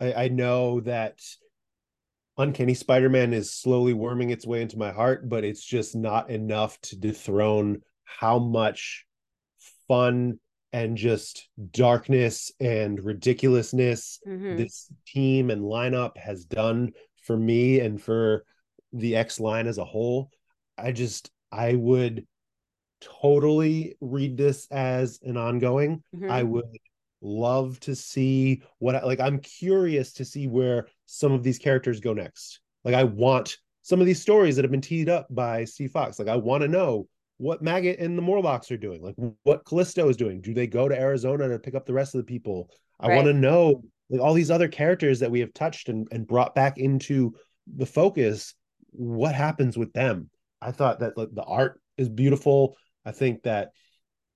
[0.00, 1.18] i i know that
[2.38, 6.80] Uncanny Spider-Man is slowly worming its way into my heart, but it's just not enough
[6.82, 9.04] to dethrone how much
[9.86, 10.38] fun
[10.72, 14.56] and just darkness and ridiculousness mm-hmm.
[14.56, 16.92] this team and lineup has done
[17.24, 18.44] for me and for
[18.92, 20.30] the X line as a whole.
[20.78, 22.26] I just I would
[23.00, 26.02] totally read this as an ongoing.
[26.14, 26.30] Mm-hmm.
[26.30, 26.64] I would
[27.22, 32.12] love to see what like I'm curious to see where some of these characters go
[32.12, 32.60] next.
[32.84, 36.18] Like I want some of these stories that have been teed up by Steve Foxe.
[36.18, 39.02] Like I want to know what Maggot and the Morlocks are doing.
[39.02, 40.40] Like what Callisto is doing.
[40.40, 42.70] Do they go to Arizona to pick up the rest of the people?
[42.98, 43.16] I right.
[43.16, 46.54] want to know like all these other characters that we have touched and, and brought
[46.54, 47.34] back into
[47.76, 48.54] the focus.
[48.90, 50.30] What happens with them?
[50.60, 52.76] I thought that like the art is beautiful.
[53.10, 53.72] I think that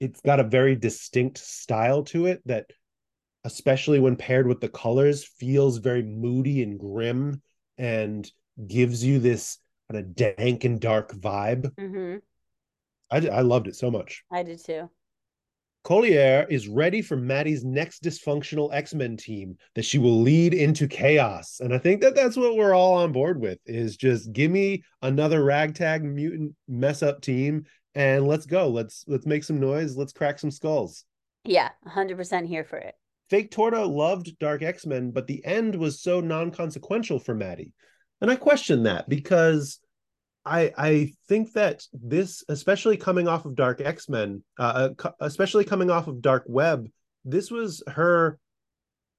[0.01, 2.67] it's got a very distinct style to it that
[3.45, 7.41] especially when paired with the colors feels very moody and grim
[7.79, 8.29] and
[8.67, 9.59] gives you this
[9.89, 12.17] kind of dank and dark vibe mm-hmm.
[13.13, 14.91] I, I loved it so much i did too
[15.85, 21.61] Collier is ready for Maddie's next dysfunctional X-Men team that she will lead into chaos.
[21.61, 24.83] And I think that that's what we're all on board with is just give me
[25.03, 28.69] another ragtag mutant mess up team and let's go.
[28.69, 29.97] Let's let's make some noise.
[29.97, 31.05] Let's crack some skulls.
[31.45, 32.95] Yeah, 100% here for it.
[33.31, 37.73] Fake Torta loved Dark X Men, but the end was so non consequential for Maddie.
[38.21, 39.81] And I question that because
[40.45, 45.65] I I think that this, especially coming off of Dark X Men, uh, uh especially
[45.65, 46.89] coming off of Dark Web,
[47.25, 48.39] this was her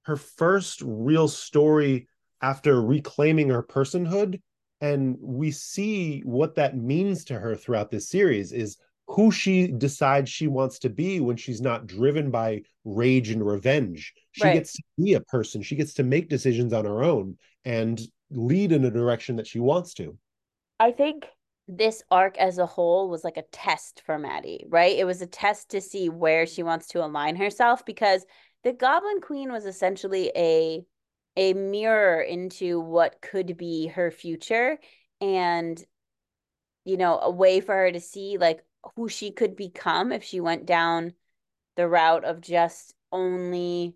[0.02, 2.08] her first real story
[2.40, 4.40] after reclaiming her personhood
[4.86, 8.76] and we see what that means to her throughout this series is
[9.08, 14.12] who she decides she wants to be when she's not driven by rage and revenge.
[14.32, 14.54] She right.
[14.54, 15.62] gets to be a person.
[15.62, 19.60] She gets to make decisions on her own and lead in a direction that she
[19.60, 20.16] wants to.
[20.80, 21.26] I think
[21.68, 24.96] this arc as a whole was like a test for Maddie, right?
[24.96, 28.24] It was a test to see where she wants to align herself because
[28.62, 30.84] the Goblin Queen was essentially a
[31.36, 34.78] a mirror into what could be her future
[35.20, 35.84] and
[36.84, 38.64] you know a way for her to see like
[38.94, 41.12] who she could become if she went down
[41.76, 43.94] the route of just only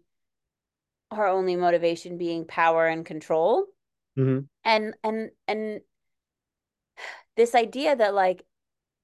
[1.12, 3.66] her only motivation being power and control
[4.18, 4.41] mm-hmm.
[4.64, 5.80] and and and
[7.36, 8.45] this idea that like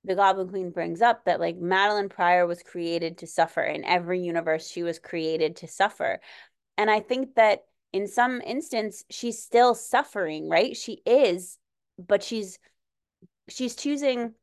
[0.05, 4.21] the goblin queen brings up that like madelyne pryor was created to suffer in every
[4.21, 6.21] universe she was created to suffer
[6.77, 10.77] and i think that in some instance she's still suffering right?
[10.77, 11.59] She is
[11.99, 12.59] but she's
[13.49, 14.35] she's choosing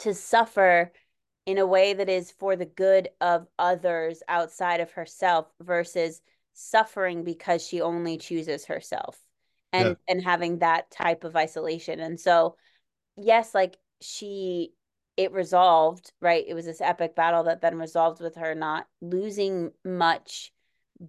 [0.00, 0.92] to suffer
[1.46, 6.20] in a way that is for the good of others outside of herself versus
[6.54, 9.18] suffering because she only chooses herself
[9.72, 9.94] and yeah.
[10.08, 12.00] and having that type of isolation.
[12.00, 12.56] And so
[13.16, 14.72] yes like she
[15.16, 16.44] it resolved right?
[16.46, 20.52] It was this epic battle that then resolved with her not losing much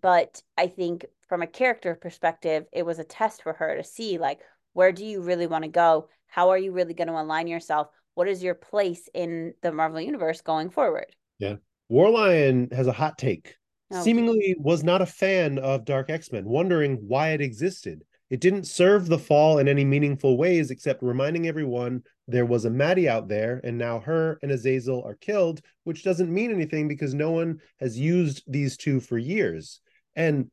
[0.01, 4.17] but i think from a character perspective, it was a test for her to see
[4.17, 4.39] like
[4.73, 6.09] where do you really want to go?
[6.27, 7.87] How are you really going to align yourself?
[8.13, 11.15] What is your place in the Marvel universe going forward?
[11.39, 11.55] Yeah.
[11.91, 13.55] Warlion has a hot take.
[13.91, 14.01] Oh.
[14.01, 18.03] Seemingly was not a fan of Dark X-Men, wondering why it existed.
[18.29, 22.71] It didn't serve the fall in any meaningful ways except reminding everyone there was a
[22.71, 27.13] Maddie out there, and now her and Azazel are killed, which doesn't mean anything because
[27.13, 29.79] no one has used these two for years.
[30.15, 30.49] And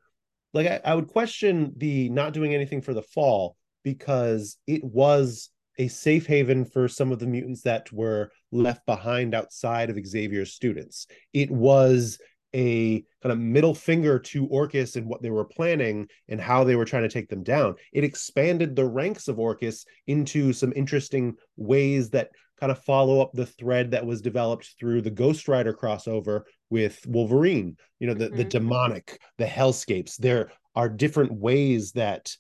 [0.52, 5.50] like I, I would question the not doing anything for the fall because it was
[5.78, 10.52] a safe haven for some of the mutants that were left behind outside of Xavier's
[10.52, 11.06] students.
[11.32, 12.18] It was
[12.54, 16.76] a kind of middle finger to Orchis and what they were planning and how they
[16.76, 17.76] were trying to take them down.
[17.92, 22.28] It expanded the ranks of Orchis into some interesting ways that
[22.60, 26.42] kind of follow up the thread that was developed through the Ghost Rider crossover
[26.72, 27.76] with Wolverine.
[28.00, 28.36] You know, the mm-hmm.
[28.38, 30.16] the demonic, the hellscapes.
[30.16, 32.34] There are different ways that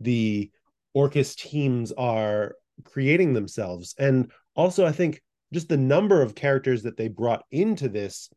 [0.00, 0.50] the
[0.96, 2.54] Orchis teams are
[2.84, 3.94] creating themselves.
[3.98, 5.20] And also I think
[5.52, 8.30] just the number of characters that they brought into this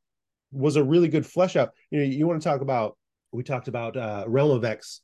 [0.52, 1.72] was a really good flesh out.
[1.91, 2.98] You know, you want to talk about
[3.32, 5.02] we talked about uh, Realm of X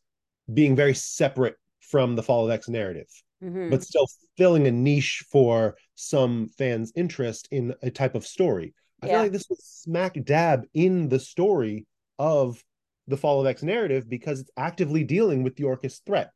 [0.52, 3.10] being very separate from the Fall of X narrative,
[3.44, 3.70] mm-hmm.
[3.70, 8.74] but still filling a niche for some fans' interest in a type of story.
[9.02, 9.14] I yeah.
[9.14, 11.88] feel like this was smack dab in the story
[12.20, 12.64] of
[13.08, 16.32] the Fall of X narrative because it's actively dealing with the Orchis threat.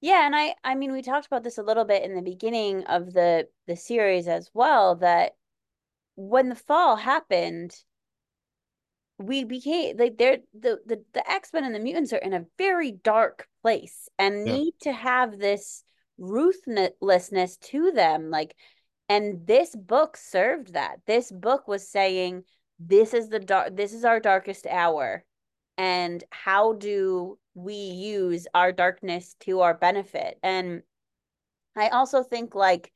[0.00, 2.84] Yeah, and I I mean we talked about this a little bit in the beginning
[2.84, 5.32] of the the series as well that
[6.16, 7.74] when the fall happened,
[9.18, 12.92] we became like they're the the, the x-men and the mutants are in a very
[12.92, 14.54] dark place and yeah.
[14.54, 15.82] need to have this
[16.18, 18.54] ruthlessness to them like
[19.08, 22.44] and this book served that this book was saying
[22.78, 25.24] this is the dark this is our darkest hour
[25.78, 30.82] and how do we use our darkness to our benefit and
[31.76, 32.92] i also think like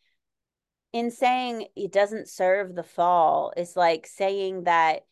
[0.92, 5.02] in saying it doesn't serve the fall is like saying that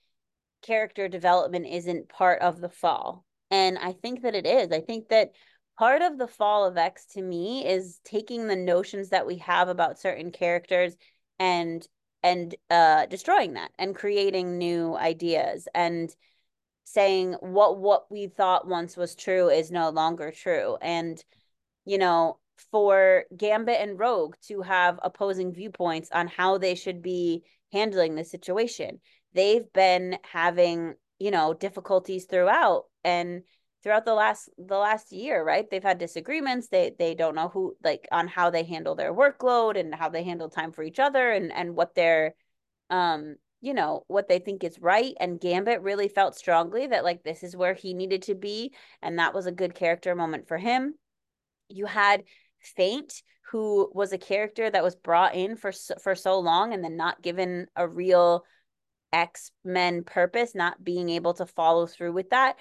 [0.63, 3.25] character development isn't part of the fall.
[3.51, 4.73] And I think that it is.
[4.73, 5.31] I think that
[5.79, 9.69] part of the fall of X to me is taking the notions that we have
[9.69, 10.97] about certain characters
[11.39, 11.87] and
[12.25, 16.15] and uh destroying that and creating new ideas and
[16.85, 20.77] saying what what we thought once was true is no longer true.
[20.83, 21.23] And
[21.85, 22.39] you know
[22.73, 28.25] for Gambit and Rogue to have opposing viewpoints on how they should be handling the
[28.25, 29.01] situation.
[29.33, 33.43] They've been having you know difficulties throughout and
[33.83, 35.69] throughout the last the last year right?
[35.71, 36.69] They've had disagreements.
[36.69, 40.25] They they don't know who like on how they handle their workload and how they
[40.25, 42.35] handle time for each other and and what their
[42.91, 45.15] um you know what they think is right.
[45.21, 49.19] And gambit really felt strongly that like this is where he needed to be and
[49.19, 50.95] that was a good character moment for him.
[51.69, 52.25] You had
[52.61, 55.73] Feint who was a character that was brought in for
[56.03, 58.45] for so long and then not given a real
[59.13, 62.57] X-Men purpose, not being able to follow through with that.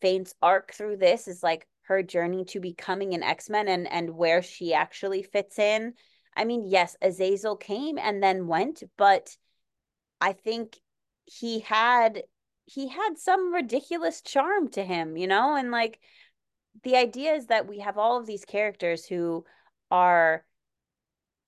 [0.00, 4.42] Feint's arc through this is like her journey to becoming an X-Men and and where
[4.42, 5.94] she actually fits in.
[6.36, 9.36] I mean, yes, Azazel came and then went, but
[10.20, 10.76] I think
[11.24, 12.22] he had
[12.66, 15.56] he had some ridiculous charm to him, you know?
[15.56, 16.00] And like
[16.84, 19.44] the idea is that we have all of these characters who
[19.90, 20.44] are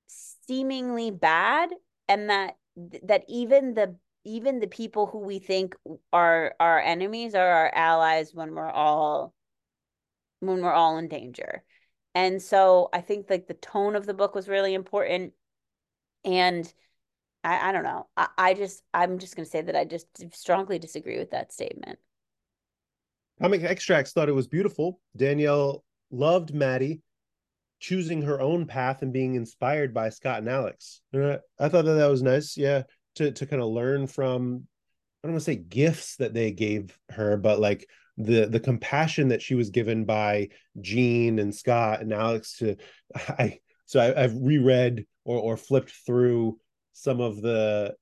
[0.07, 1.71] seemingly bad
[2.09, 2.57] and that
[3.05, 5.75] that even the even the people who we think
[6.13, 9.35] are our enemies are our allies when we're all
[10.41, 11.63] when we're all in danger.
[12.15, 15.33] And so I think like the tone of the book was really important.
[16.25, 16.73] And
[17.45, 18.09] I, I don't know.
[18.17, 21.99] I, I just I'm just gonna say that I just strongly disagree with that statement.
[23.41, 25.01] Comic Extracts thought it was beautiful.
[25.17, 27.01] Danielle loved Maddie
[27.79, 31.01] choosing her own path and being inspired by Scott and Alex.
[31.15, 32.57] Uh, I thought that that was nice.
[32.57, 32.83] Yeah,
[33.17, 34.67] to to kind of learn from
[35.23, 37.87] I don't want to say gifts that they gave her, but like
[38.17, 40.49] the the compassion that she was given by
[40.81, 42.77] Jean and Scott and Alex to
[43.15, 46.59] I so I, have reread or or flipped through
[46.93, 47.95] some of the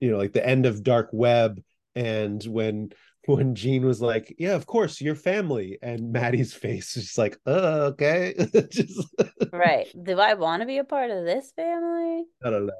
[0.00, 1.62] you know like the end of Dark Web
[1.94, 2.90] and when
[3.26, 7.36] when Jean was like, "Yeah, of course, your family," and Maddie's face is just like,
[7.44, 8.34] "Oh, okay."
[8.70, 9.14] just
[9.52, 9.88] right.
[10.00, 12.24] Do I want to be a part of this family?
[12.44, 12.72] I don't know.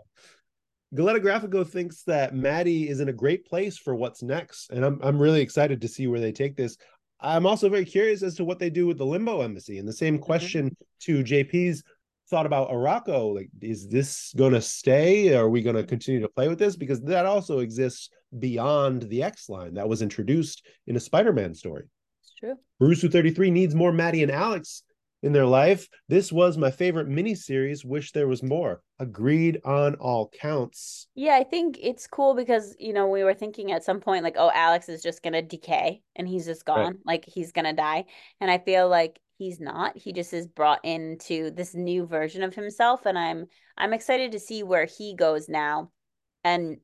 [0.94, 5.00] Galetta Graphico thinks that Maddie is in a great place for what's next, and I'm
[5.02, 6.76] I'm really excited to see where they take this.
[7.20, 9.78] I'm also very curious as to what they do with the Limbo Embassy.
[9.78, 10.24] And the same mm-hmm.
[10.24, 11.22] question mm-hmm.
[11.22, 11.82] to JP's
[12.28, 13.34] thought about Arakko.
[13.34, 15.34] Like, is this going to stay?
[15.34, 16.76] Are we going to continue to play with this?
[16.76, 21.84] Because that also exists beyond the X line that was introduced in a Spider-Man story.
[22.22, 22.56] It's true.
[22.78, 24.82] Bruce 33 needs more Maddie and Alex
[25.26, 25.88] in their life.
[26.08, 27.84] This was my favorite miniseries.
[27.84, 28.80] Wish there was more.
[28.98, 31.08] Agreed on all counts.
[31.14, 34.36] Yeah, I think it's cool because, you know, we were thinking at some point, like,
[34.38, 36.78] oh, Alex is just going to decay and he's just gone.
[36.78, 36.96] Right.
[37.04, 38.04] Like, he's going to die.
[38.40, 39.98] And I feel like he's not.
[39.98, 43.04] He just is brought into this new version of himself.
[43.04, 43.46] And I'm,
[43.76, 45.90] I'm excited to see where he goes now.
[46.44, 46.78] And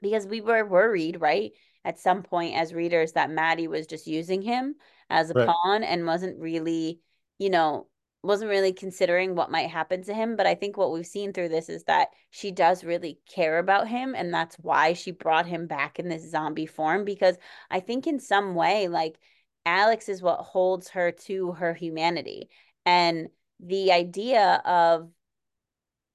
[0.00, 1.52] because we were worried, right?
[1.84, 4.76] At some point as readers that Maddie was just using him
[5.10, 5.46] as a right.
[5.46, 7.00] pawn and wasn't really
[7.42, 7.88] you know,
[8.22, 10.36] wasn't really considering what might happen to him.
[10.36, 13.88] But I think what we've seen through this is that she does really care about
[13.88, 14.14] him.
[14.14, 17.04] And that's why she brought him back in this zombie form.
[17.04, 17.36] Because
[17.68, 19.18] I think in some way, like
[19.66, 22.48] Alex is what holds her to her humanity.
[22.86, 23.28] And
[23.58, 25.10] the idea of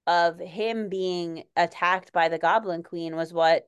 [0.06, 3.68] of him being attacked by the goblin queen was what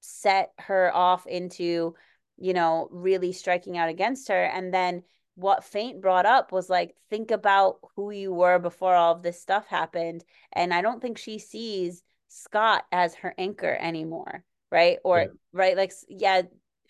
[0.00, 1.94] set her off into
[2.38, 5.02] you know really striking out against her and then
[5.36, 9.40] what Feint brought up was like, think about who you were before all of this
[9.40, 10.24] stuff happened.
[10.52, 14.44] And I don't think she sees Scott as her anchor anymore.
[14.72, 14.98] Right.
[15.04, 15.26] Or, yeah.
[15.52, 15.76] right.
[15.76, 16.42] Like, yeah,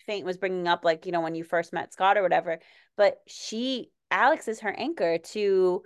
[0.07, 2.59] Feint was bringing up, like, you know, when you first met Scott or whatever,
[2.95, 5.83] but she, Alex is her anchor to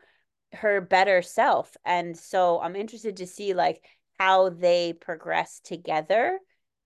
[0.53, 1.75] her better self.
[1.83, 3.83] And so I'm interested to see, like,
[4.17, 6.37] how they progress together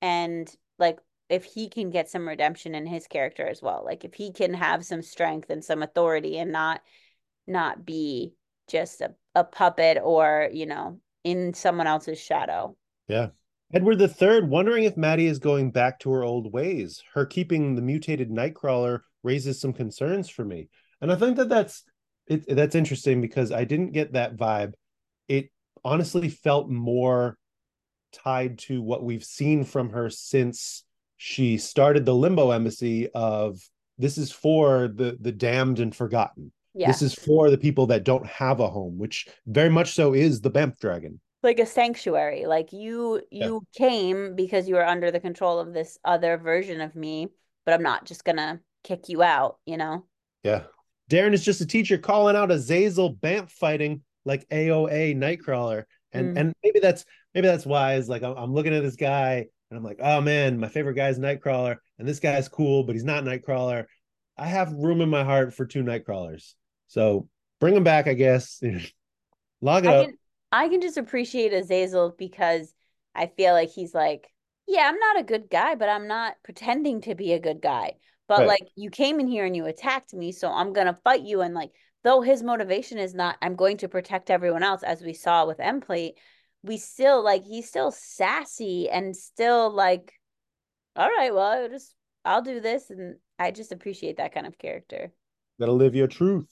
[0.01, 0.49] and
[0.79, 0.99] like
[1.29, 4.53] if he can get some redemption in his character as well like if he can
[4.53, 6.81] have some strength and some authority and not
[7.47, 8.33] not be
[8.67, 12.75] just a, a puppet or you know in someone else's shadow.
[13.07, 13.29] Yeah.
[13.73, 17.03] Edward the third wondering if maddie is going back to her old ways.
[17.13, 20.69] Her keeping the mutated nightcrawler raises some concerns for me.
[21.01, 21.83] And i think that that's
[22.27, 24.73] it, that's interesting because i didn't get that vibe.
[25.27, 25.49] It
[25.83, 27.37] honestly felt more
[28.11, 30.83] tied to what we've seen from her since
[31.25, 33.59] she started the limbo embassy of
[33.97, 36.51] this is for the the damned and forgotten.
[36.75, 36.85] Yeah.
[36.87, 40.39] this is for the people that don't have a home which very much so is
[40.39, 41.19] the Bamf dragon.
[41.41, 42.45] Like a sanctuary.
[42.45, 43.87] Like you you yeah.
[43.87, 47.29] came because you were under the control of this other version of me
[47.65, 50.05] but i'm not just gonna kick you out you know?
[50.43, 50.65] Yeah.
[51.09, 55.85] Darren is just a teacher calling out azazel Bamf fighting like aoa nightcrawler.
[56.11, 56.39] And mm.
[56.39, 57.03] and maybe that's
[57.33, 58.07] maybe that's wise.
[58.07, 61.09] Like I'm, I'm looking at this guy and I'm like, oh man, my favorite guy
[61.09, 63.85] is Nightcrawler, and this guy's cool, but he's not Nightcrawler.
[64.37, 66.53] I have room in my heart for two Nightcrawlers,
[66.87, 67.27] so
[67.59, 68.61] bring him back, I guess.
[69.61, 70.05] Log it I up.
[70.05, 70.17] Can,
[70.51, 72.73] I can just appreciate Azazel because
[73.13, 74.29] I feel like he's like,
[74.67, 77.93] yeah, I'm not a good guy, but I'm not pretending to be a good guy.
[78.27, 78.47] But right.
[78.47, 81.41] like, you came in here and you attacked me, so I'm gonna fight you.
[81.41, 81.71] And like,
[82.03, 85.57] though his motivation is not, I'm going to protect everyone else, as we saw with
[85.59, 86.13] Emplate
[86.65, 90.13] we still like he's still sassy and still like
[90.95, 91.93] all right well I'll just
[92.23, 95.11] i'll do this and i just appreciate that kind of character.
[95.59, 96.47] Gotta live your truth.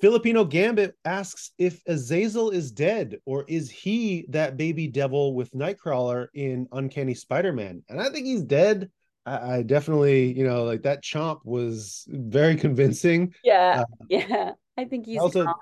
[0.00, 6.28] Filipino gambit asks if azazel is dead or is he that baby devil with nightcrawler
[6.34, 7.82] in uncanny spider-man?
[7.88, 8.90] And i think he's dead.
[9.26, 13.34] I, I definitely you know like that chomp was very convincing.
[13.44, 14.52] Yeah uh, yeah.
[14.78, 15.54] I think he's also gone.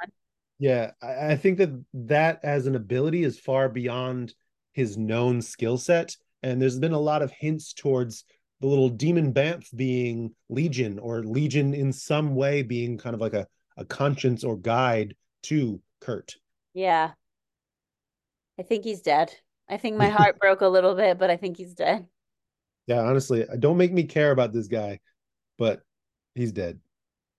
[0.58, 4.34] Yeah, I, I think that that as an ability is far beyond
[4.72, 8.24] his known skill set, and there's been a lot of hints towards
[8.60, 13.34] the little demon Bamf being Legion or Legion in some way being kind of like
[13.34, 13.46] a,
[13.76, 16.36] a conscience or guide to Kurt.
[16.72, 17.12] Yeah.
[18.58, 19.34] I think he's dead.
[19.68, 22.06] I think my heart broke a little bit, but I think he's dead.
[22.86, 25.00] Yeah, honestly, don't make me care about this guy,
[25.58, 25.82] but
[26.34, 26.78] he's dead.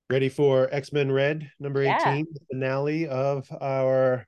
[0.09, 2.13] Ready for X Men Red number yeah.
[2.13, 4.25] 18, the finale of our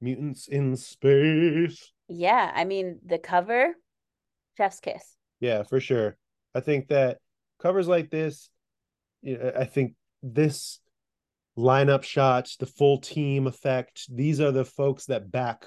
[0.00, 1.92] Mutants in Space.
[2.08, 3.74] Yeah, I mean, the cover,
[4.56, 5.16] chef's kiss.
[5.40, 6.16] Yeah, for sure.
[6.54, 7.18] I think that
[7.60, 8.48] covers like this,
[9.24, 10.80] I think this
[11.58, 15.66] lineup shots, the full team effect, these are the folks that back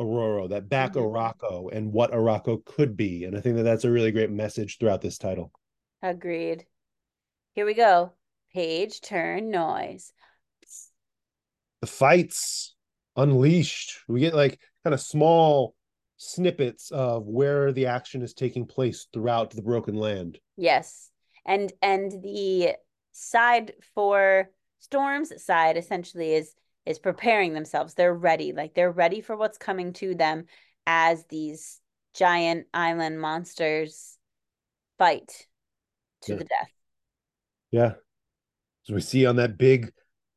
[0.00, 1.14] Ororo, that back mm-hmm.
[1.14, 3.24] Arakko and what Arakko could be.
[3.24, 5.52] And I think that that's a really great message throughout this title.
[6.02, 6.64] Agreed.
[7.54, 8.12] Here we go.
[8.52, 10.12] Page turn noise.
[11.80, 12.74] The fights
[13.16, 14.00] unleashed.
[14.08, 15.74] We get like kind of small
[16.16, 20.38] snippets of where the action is taking place throughout the broken land.
[20.56, 21.10] Yes.
[21.46, 22.74] And and the
[23.12, 26.54] side for Storm's side essentially is
[26.86, 27.94] is preparing themselves.
[27.94, 28.52] They're ready.
[28.52, 30.46] Like they're ready for what's coming to them
[30.86, 31.80] as these
[32.14, 34.16] giant island monsters
[34.98, 35.46] fight
[36.22, 36.38] to yeah.
[36.38, 36.72] the death.
[37.70, 37.92] Yeah.
[38.88, 39.92] So we see on that big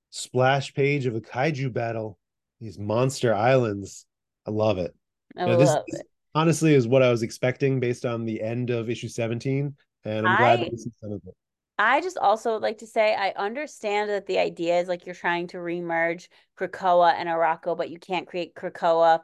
[0.10, 2.20] splash page of a kaiju battle,
[2.60, 4.06] these monster islands.
[4.46, 4.94] I love it.
[5.38, 6.06] I you know, love this, it.
[6.36, 9.74] honestly is what I was expecting based on the end of issue 17.
[10.04, 11.34] And I'm glad I, to see some of it.
[11.80, 15.16] I just also would like to say I understand that the idea is like you're
[15.16, 16.28] trying to remerge
[16.60, 19.22] Krakoa and Arakko, but you can't create Krakoa.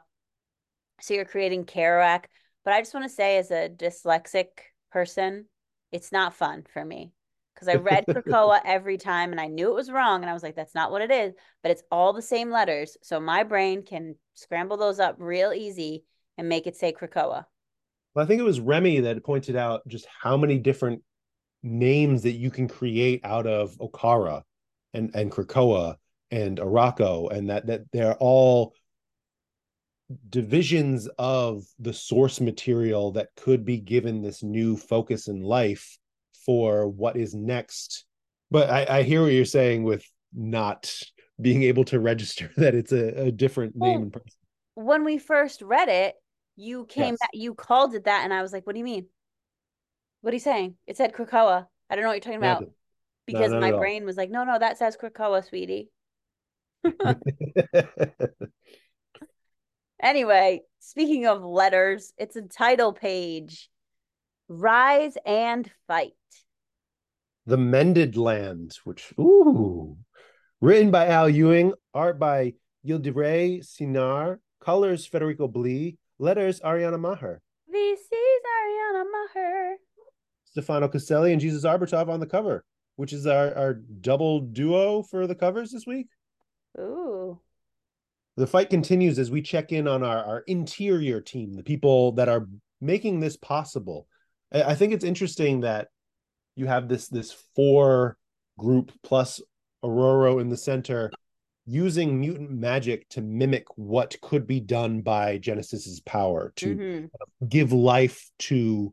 [1.02, 2.24] So you're creating Kerouac.
[2.64, 4.46] But I just want to say, as a dyslexic
[4.90, 5.46] person,
[5.92, 7.12] it's not fun for me
[7.58, 10.22] because I read Krakoa every time and I knew it was wrong.
[10.22, 12.96] And I was like, that's not what it is, but it's all the same letters.
[13.02, 16.04] So my brain can scramble those up real easy
[16.36, 17.46] and make it say Krakoa.
[18.14, 21.02] Well, I think it was Remy that pointed out just how many different
[21.62, 24.42] names that you can create out of Okkara
[24.94, 25.96] and and Krakoa
[26.30, 28.74] and Arakko, and that that they're all
[30.30, 35.98] divisions of the source material that could be given this new focus in life
[36.48, 38.06] for what is next.
[38.50, 40.02] But I, I hear what you're saying with
[40.34, 40.90] not
[41.38, 44.30] being able to register that it's a, a different well, name in person.
[44.74, 46.14] When we first read it,
[46.56, 47.18] you came yes.
[47.20, 49.08] back, you called it that, and I was like, "What do you mean?
[50.22, 51.66] What are you saying?" It said Krakoa.
[51.90, 52.64] I don't know what you're talking about
[53.26, 55.90] because no, my brain was like, "No, no, that says Krakoa, sweetie."
[60.02, 63.68] anyway, speaking of letters, it's a title page.
[64.48, 66.12] Rise and fight.
[67.44, 69.98] The Mended Lands, which ooh,
[70.60, 72.54] written by Al Ewing, art by
[72.86, 77.42] Yildiray Cinar, colors Federico Blee, letters Ariana Maher.
[77.72, 79.76] VC's Ariana Maher.
[80.44, 82.64] Stefano Caselli and Jesus Aburtov on the cover,
[82.96, 86.08] which is our, our double duo for the covers this week.
[86.78, 87.38] Ooh.
[88.36, 92.28] The fight continues as we check in on our, our interior team, the people that
[92.28, 92.48] are
[92.80, 94.06] making this possible.
[94.52, 95.88] I think it's interesting that
[96.56, 98.16] you have this this four
[98.58, 99.40] group plus
[99.84, 101.10] Ororo in the center
[101.66, 107.46] using mutant magic to mimic what could be done by Genesis's power to mm-hmm.
[107.46, 108.92] give life to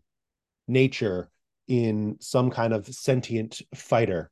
[0.67, 1.29] nature
[1.67, 4.29] in some kind of sentient fighter.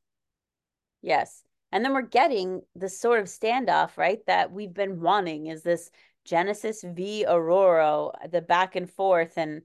[1.01, 1.43] Yes.
[1.71, 4.19] And then we're getting the sort of standoff, right?
[4.27, 5.89] That we've been wanting is this
[6.25, 9.37] Genesis v Ororo, the back and forth.
[9.37, 9.61] And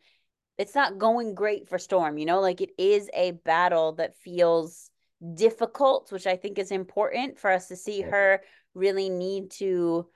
[0.59, 4.90] it's not going great for Storm, you know, like it is a battle that feels
[5.34, 8.42] difficult, which I think is important for us to see her
[8.74, 10.09] really need to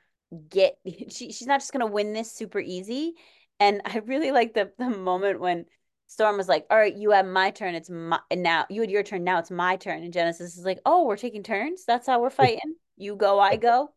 [0.49, 3.15] get she, she's not just gonna win this super easy.
[3.61, 5.67] And I really like the the moment when
[6.09, 7.75] Storm was like, "All right, you have my turn.
[7.75, 8.67] It's my now.
[8.69, 9.25] You had your turn.
[9.25, 11.85] Now it's my turn." And Genesis is like, "Oh, we're taking turns.
[11.87, 12.75] That's how we're fighting.
[12.97, 13.91] You go, I go."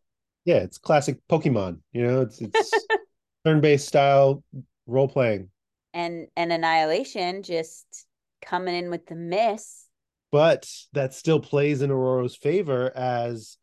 [0.44, 1.80] Yeah, it's classic Pokemon.
[1.92, 2.72] You know, it's it's
[3.44, 4.44] turn-based style
[4.86, 5.50] role playing.
[5.96, 8.06] And and Annihilation just
[8.42, 9.86] coming in with the miss.
[10.30, 13.56] But that still plays in Ororo's favor as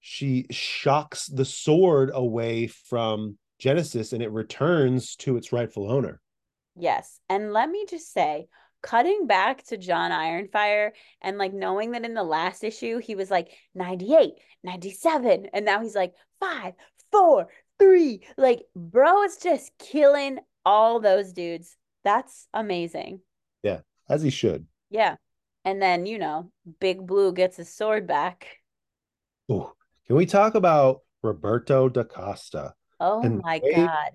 [0.00, 6.20] she shocks the sword away from Genesis and it returns to its rightful owner.
[6.74, 7.20] Yes.
[7.28, 8.48] And let me just say,
[8.82, 10.90] cutting back to John Ironfire
[11.22, 15.82] and like knowing that in the last issue he was like 98, 97, and now
[15.82, 16.74] he's like five,
[17.10, 18.20] four, three.
[18.36, 21.76] Like, bro is just killing all those dudes.
[22.04, 23.20] That's amazing.
[23.62, 24.66] Yeah, as he should.
[24.90, 25.16] Yeah.
[25.64, 26.50] And then, you know,
[26.80, 28.46] Big Blue gets his sword back.
[29.50, 29.72] Ooh,
[30.06, 32.74] can we talk about Roberto da Costa?
[33.00, 34.10] Oh and my way, god.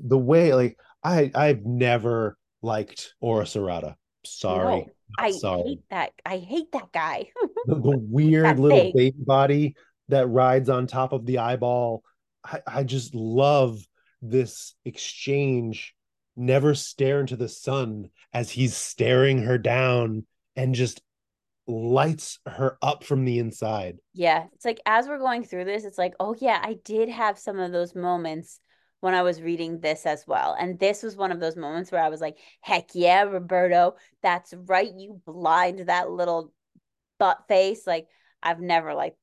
[0.00, 3.96] The way like I I've never liked Ora Serrata.
[4.24, 4.80] Sorry.
[4.80, 4.86] No,
[5.18, 5.62] I sorry.
[5.62, 6.12] hate that.
[6.24, 7.30] I hate that guy.
[7.66, 9.74] the, the, weird little baby body
[10.08, 12.04] that rides on top of the eyeball.
[12.44, 13.84] I, I just love
[14.22, 15.94] this exchange.
[16.34, 20.24] Never stare into the sun as he's staring her down
[20.56, 21.02] and just
[21.66, 23.98] lights her up from the inside.
[24.14, 24.46] Yeah.
[24.54, 27.58] It's like as we're going through this, it's like, oh yeah, I did have some
[27.58, 28.60] of those moments
[29.00, 30.56] when I was reading this as well.
[30.58, 34.54] And this was one of those moments where I was like, heck yeah, Roberto, that's
[34.56, 34.90] right.
[34.96, 36.52] You blind that little
[37.18, 37.86] butt face.
[37.86, 38.06] Like,
[38.42, 39.18] I've never liked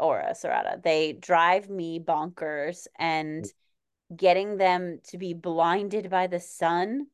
[0.00, 0.82] Ora Serrata.
[0.82, 3.46] They drive me bonkers and
[4.14, 7.06] getting them to be blinded by the sun.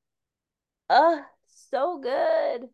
[0.89, 2.69] Ugh, so good.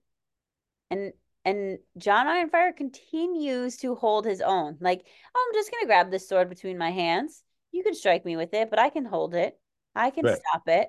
[0.91, 1.13] And
[1.45, 4.77] and John Ironfire continues to hold his own.
[4.81, 5.05] Like,
[5.35, 7.43] oh, I'm just gonna grab this sword between my hands
[7.73, 9.59] you can strike me with it, but I can hold it.
[9.95, 10.39] I can right.
[10.39, 10.89] stop it.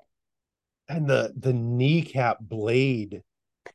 [0.88, 3.24] And the the kneecap blade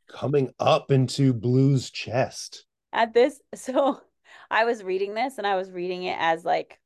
[0.07, 2.65] coming up into Blue's chest.
[2.93, 3.99] At this, so
[4.49, 6.79] I was reading this and I was reading it as like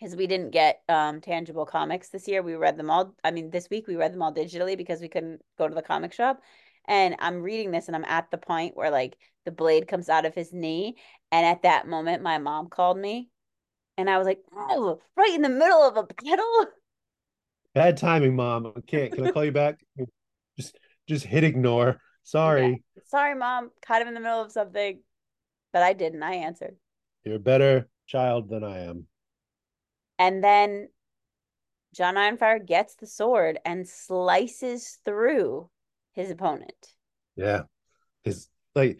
[0.00, 2.42] because we didn't get um tangible comics this year.
[2.42, 3.14] We read them all.
[3.22, 5.82] I mean, this week we read them all digitally because we couldn't go to the
[5.82, 6.40] comic shop.
[6.86, 10.24] And I'm reading this and I'm at the point where like the blade comes out
[10.24, 10.96] of his knee.
[11.30, 13.28] And at that moment, my mom called me
[13.96, 16.66] and I was like, oh, right in the middle of a battle.
[17.74, 18.72] Bad timing, mom.
[18.74, 19.12] I can't.
[19.12, 19.78] Can I call you back?
[20.58, 20.76] just
[21.06, 22.00] just hit ignore.
[22.24, 22.82] Sorry.
[22.96, 23.02] Yeah.
[23.06, 23.70] Sorry, mom.
[23.86, 25.00] Caught him in the middle of something.
[25.72, 26.22] But I didn't.
[26.22, 26.76] I answered.
[27.24, 29.06] You're a better child than I am.
[30.20, 30.88] And then
[31.94, 35.70] John Ironfire gets the sword and slices through
[36.12, 36.94] his opponent.
[37.36, 37.62] Yeah.
[38.22, 38.98] His like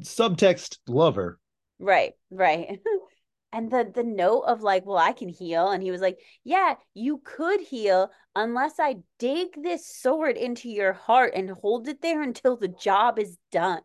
[0.00, 1.40] subtext lover.
[1.78, 2.78] Right, right.
[3.54, 5.70] and the the note of like, well, I can heal.
[5.70, 10.92] And he was like, Yeah, you could heal unless I dig this sword into your
[10.92, 13.80] heart and hold it there until the job is done.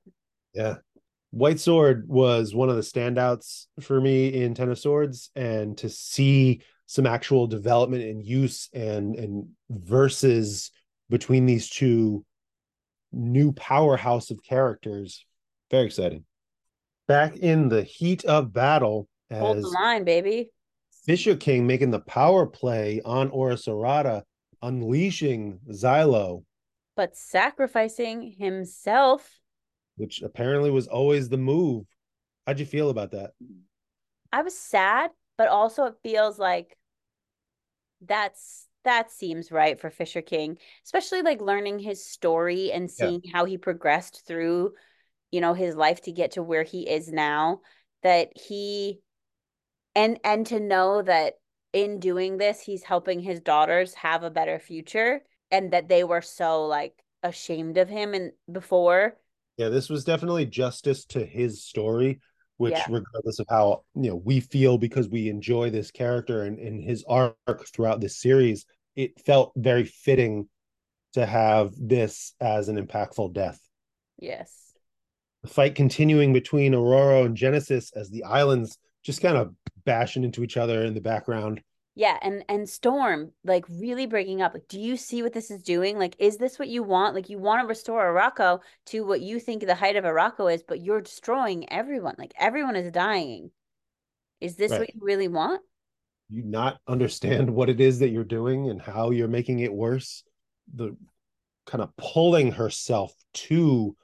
[0.54, 0.76] Yeah.
[1.36, 5.90] White Sword was one of the standouts for me in Ten of Swords, and to
[5.90, 10.72] see some actual development and use and and verses
[11.10, 12.24] between these two
[13.12, 15.26] new powerhouse of characters,
[15.70, 16.24] very exciting.
[17.06, 20.52] Back in the heat of battle, hold the line, baby.
[21.04, 24.24] Fisher King making the power play on Ora Serrata,
[24.62, 26.46] unleashing Xylo,
[26.96, 29.30] but sacrificing himself
[29.98, 31.86] which apparently was always the move.
[32.46, 33.32] How'd you feel about that?
[34.32, 36.78] I was sad, but also it feels like
[38.02, 43.32] that's that seems right for Fisher King, especially like learning his story and seeing yeah.
[43.34, 44.74] how he progressed through,
[45.32, 47.62] you know, his life to get to where he is now.
[48.04, 49.00] That he
[49.96, 51.36] and and to know that
[51.74, 56.22] in doing this, he's helping his daughters have a better future and that they were
[56.22, 56.94] so like
[57.24, 59.18] ashamed of him and before
[59.58, 62.20] yeah, this was definitely justice to his story,
[62.58, 62.86] which yeah.
[62.90, 67.04] regardless of how you know we feel because we enjoy this character and, and his
[67.08, 67.36] arc
[67.74, 70.48] throughout this series, it felt very fitting
[71.14, 73.60] to have this as an impactful death.
[74.18, 74.74] Yes.
[75.44, 79.54] The fight continuing between Aurora and Genesis as the islands just kind of
[79.86, 81.62] bashing into each other in the background
[81.96, 85.64] yeah and and storm like really breaking up like do you see what this is
[85.64, 85.98] doing?
[85.98, 87.16] Like is this what you want?
[87.16, 90.64] Like you want to restore Arakko to what you think the height of Arakko is
[90.64, 93.52] but you're destroying everyone like everyone is dying.
[94.42, 94.82] Is this right.
[94.82, 95.62] what you really want?
[96.30, 100.24] You not understand what it is that you're doing and how you're making it worse?
[100.74, 100.96] The
[101.66, 103.96] kind of pulling herself to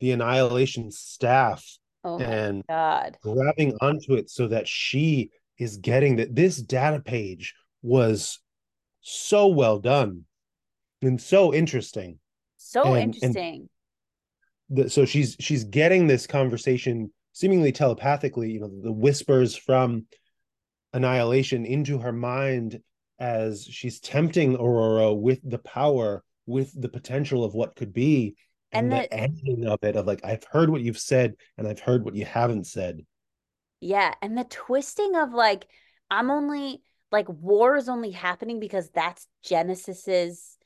[0.00, 3.18] the annihilation staff oh and God.
[3.22, 5.30] grabbing onto it so that she
[5.62, 8.40] is getting that this data page was
[9.00, 10.24] so well done
[11.00, 12.18] and so interesting.
[12.56, 13.68] So and, interesting.
[14.70, 20.06] and the, so she's she's getting this conversation seemingly telepathically you know the whispers from
[20.92, 22.80] annihilation into her mind
[23.18, 28.34] as she's tempting aurora with the power with the potential of what could be
[28.72, 31.80] and, and the ending of it of like i've heard what you've said and i've
[31.80, 33.00] heard what you haven't said
[33.82, 35.66] yeah, and the twisting of like
[36.10, 40.56] I'm only like war is only happening because that's Genesis's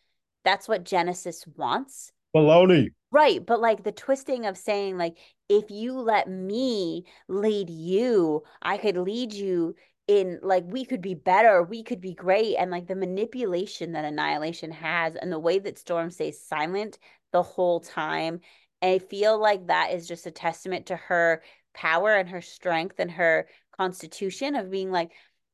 [0.44, 2.12] that's what Genesis wants.
[2.34, 2.90] Baloney.
[3.10, 5.16] Right, but like the twisting of saying like
[5.48, 9.74] if you let me lead you, I could lead you
[10.06, 14.04] in like we could be better, we could be great and like the manipulation that
[14.04, 16.98] Annihilation has and the way that Storm stays silent
[17.32, 18.40] the whole time.
[18.82, 21.42] I feel like that is just a testament to her
[21.76, 23.46] power and her strength and her
[23.76, 25.12] constitution of being like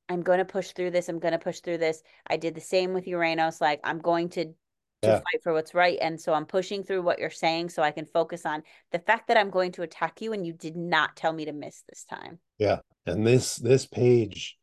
[0.09, 2.03] i'm going to push through this i'm going to push through this.
[2.27, 5.16] I did the same with uranus like i'm going to to yeah.
[5.16, 8.07] fight for what's right and so i'm pushing through what you're saying so i can
[8.07, 8.62] focus on
[8.93, 11.53] the fact that i'm going to attack you and you did not tell me to
[11.53, 12.39] miss this time.
[12.59, 14.57] Yeah and this this page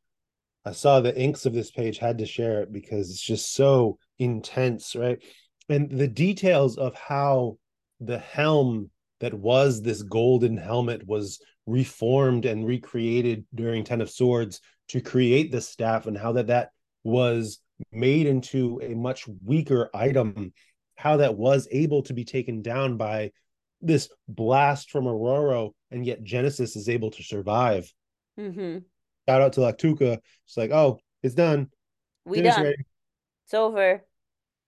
[0.63, 3.97] i saw the inks of this page had to share it because it's just so
[4.17, 5.21] intense right?
[5.67, 7.57] And the details of how
[7.99, 8.89] the helm
[9.19, 15.51] that was this golden helmet was reformed and recreated during Ten of Swords to create
[15.51, 16.71] the staff and how that that
[17.03, 17.59] was
[17.91, 20.51] made into a much weaker item
[20.95, 23.31] how that was able to be taken down by
[23.81, 27.89] this blast from Aurora and yet Genesis is able to survive.
[28.37, 28.79] Mm-hmm.
[29.27, 30.17] Shout out to Lactuca.
[30.45, 31.69] It's like, oh, it's done.
[32.25, 32.63] We Dinner's done.
[32.65, 32.83] Ready.
[33.45, 34.03] It's over.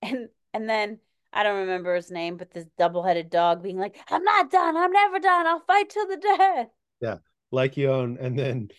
[0.04, 0.97] And and then
[1.34, 4.76] I don't remember his name, but this double-headed dog being like, "I'm not done.
[4.76, 5.48] I'm never done.
[5.48, 6.68] I'll fight till the death."
[7.02, 7.18] Yeah,
[7.52, 8.70] like Lycaon, and then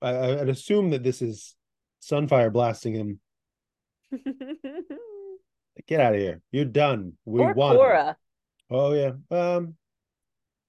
[0.00, 1.54] I, I'd assume that this is
[2.02, 3.20] Sunfire blasting him.
[5.86, 6.42] Get out of here!
[6.50, 7.14] You're done.
[7.24, 7.76] We or won.
[7.76, 8.16] Korra.
[8.70, 9.12] Oh yeah.
[9.30, 9.76] Um,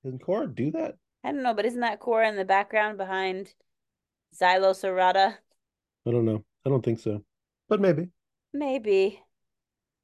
[0.03, 0.95] doesn't Korra do that?
[1.23, 3.53] I don't know, but isn't that Korra in the background behind
[4.35, 5.35] Xylosaurata?
[6.05, 6.43] I don't know.
[6.65, 7.23] I don't think so,
[7.69, 8.09] but maybe.
[8.53, 9.21] Maybe.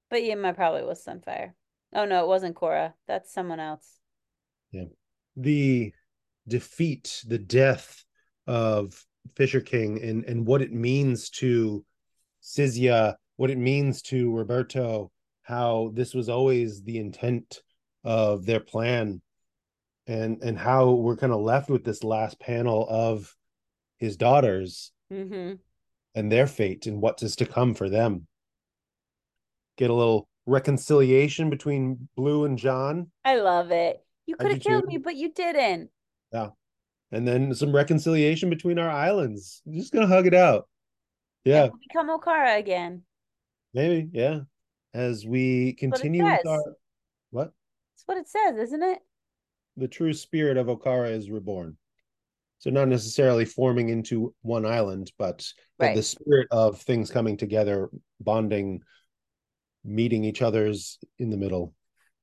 [0.09, 1.51] But Yima probably was Sunfire.
[1.93, 2.93] Oh no, it wasn't Cora.
[3.07, 3.87] That's someone else.
[4.71, 4.85] Yeah.
[5.35, 5.93] The
[6.47, 8.03] defeat, the death
[8.47, 9.03] of
[9.35, 11.85] Fisher King and and what it means to
[12.41, 15.11] Sizia, what it means to Roberto,
[15.43, 17.61] how this was always the intent
[18.03, 19.21] of their plan
[20.07, 23.35] and and how we're kind of left with this last panel of
[23.97, 25.53] his daughters Mm-hmm.
[26.13, 28.27] and their fate and what is to come for them.
[29.79, 34.03] Get a little reconciliation between Blue and John, I love it.
[34.25, 34.87] You could have killed too.
[34.89, 35.89] me, but you didn't.
[36.33, 36.49] Yeah.
[37.11, 39.61] And then some reconciliation between our islands.
[39.65, 40.67] I'm just gonna hug it out.
[41.45, 43.03] Yeah, we'll become Okkara again.
[43.73, 44.09] maybe.
[44.11, 44.41] Yeah,
[44.93, 46.61] as we continue with our
[47.31, 47.53] what
[47.93, 48.99] That's what it says, isn't it?
[49.77, 51.77] the true spirit of Okkara is reborn.
[52.57, 55.95] So not necessarily forming into one island, but but Right.
[55.95, 58.81] the spirit of things coming together, bonding,
[59.83, 61.73] meeting each other's in the middle.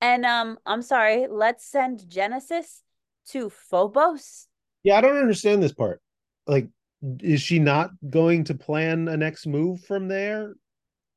[0.00, 2.82] And um, I'm sorry, let's send Genesis
[3.30, 4.46] to Phobos.
[4.82, 6.00] Yeah, I don't understand this part.
[6.46, 6.68] Like,
[7.20, 10.54] is she not going to plan a next move from there?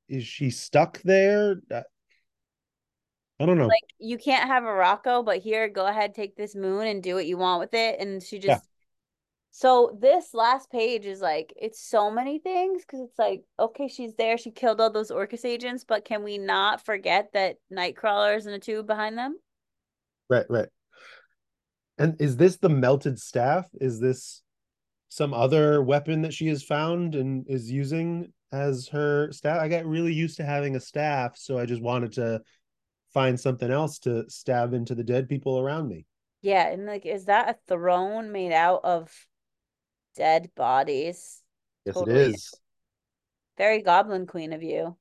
[0.08, 1.58] Is she stuck there?
[1.72, 1.84] I-
[3.42, 3.68] I don't know.
[3.68, 7.26] Like you can't have Arakko, but here, go ahead, take this moon and do what
[7.26, 7.98] you want with it.
[7.98, 8.60] And she just Yeah.
[9.52, 14.14] So this last page is like it's so many things because it's like, okay, she's
[14.16, 18.54] there, she killed all those Orchis agents, but can we not forget that Nightcrawler's in
[18.54, 19.38] a tube behind them?
[20.30, 20.70] Right, right.
[21.98, 23.68] And is this the melted staff?
[23.82, 24.42] Is this
[25.10, 29.60] some other weapon that she has found and is using as her staff?
[29.60, 32.42] I got really used to having a staff, so I just wanted to
[33.14, 36.06] find something else to stab into the dead people around me.
[36.42, 39.12] Yeah, and like, is that a throne made out of
[40.20, 41.42] dead bodies?
[41.86, 42.20] Yes, Totally.
[42.20, 42.54] it is.
[43.58, 44.98] Very Goblin Queen of you.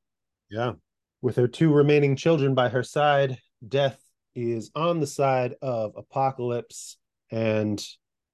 [0.48, 0.72] Yeah.
[1.20, 3.98] With her two remaining children by her side, Death
[4.34, 6.96] is on the side of Apocalypse
[7.30, 7.84] and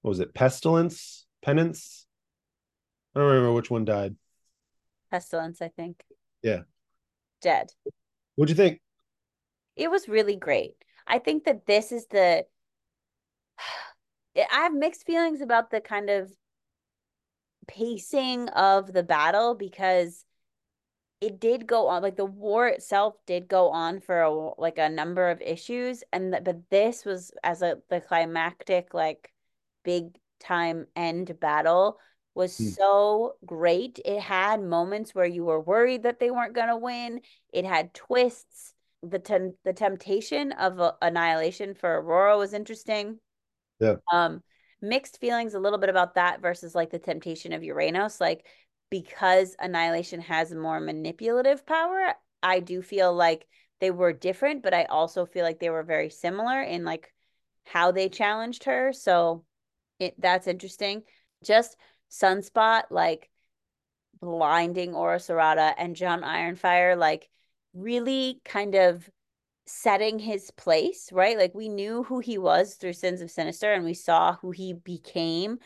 [0.03, 0.35] what was it?
[0.35, 1.27] Pestilence?
[1.43, 2.07] Penance?
[3.15, 4.15] I don't remember which one died.
[5.11, 6.05] Pestilence, I think.
[6.43, 6.61] Yeah.
[7.41, 7.69] Dead.
[8.35, 8.81] What'd you think?
[9.77, 10.75] It was really great.
[11.07, 12.45] I think that this is the
[14.37, 16.31] I have mixed feelings about the kind of
[17.67, 20.25] pacing of the battle because
[21.21, 24.89] it did go on like the war itself did go on for a, like a
[24.89, 29.33] number of issues and th- but this was as a the climactic like
[29.85, 31.99] big time end battle
[32.35, 32.75] was Hmm.
[32.77, 37.21] so great it had moments where you were worried that they weren't going to win
[37.53, 43.19] it had twists the tem- the temptation of uh, annihilation for aurora was interesting
[43.81, 43.97] Yeah.
[44.13, 44.43] um
[44.89, 48.47] mixed feelings a little bit about that versus like the temptation of Uranus like
[48.91, 53.47] because annihilation has more manipulative power I do feel like
[53.81, 57.13] they were different but I also feel like they were very similar in like
[57.65, 58.93] how they challenged her.
[58.93, 59.45] So
[59.99, 61.03] it that's interesting.
[61.43, 61.77] Just
[62.11, 63.31] sunspot like
[64.21, 67.29] blinding Ora Serrata and John Ironfire like
[67.75, 69.09] really kind of
[69.67, 71.39] setting his place, right?
[71.39, 74.73] Like we knew who he was through Sins of Sinister and we saw who he
[74.73, 75.59] became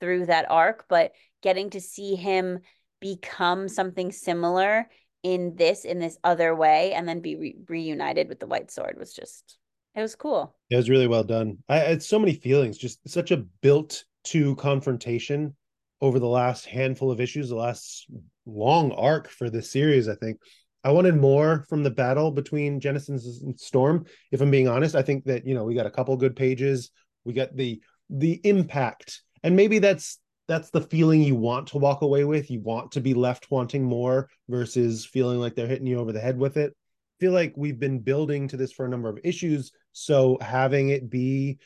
[0.00, 2.60] through that arc, but getting to see him
[3.00, 4.88] become something similar
[5.22, 8.96] in this in this other way and then be re- reunited with the white sword
[8.98, 9.58] was just
[9.94, 10.54] it was cool.
[10.70, 11.58] It was really well done.
[11.68, 15.54] I had so many feelings, just such a built to confrontation
[16.00, 18.06] over the last handful of issues, the last
[18.44, 20.38] long arc for this series, I think.
[20.84, 24.04] I wanted more from the battle between Genesis and Storm.
[24.30, 26.90] If I'm being honest, I think that you know we got a couple good pages.
[27.24, 27.80] We got the
[28.10, 32.50] the impact, and maybe that's that's the feeling you want to walk away with.
[32.50, 36.20] You want to be left wanting more versus feeling like they're hitting you over the
[36.20, 36.72] head with it.
[36.72, 40.90] I feel like we've been building to this for a number of issues, so having
[40.90, 41.58] it be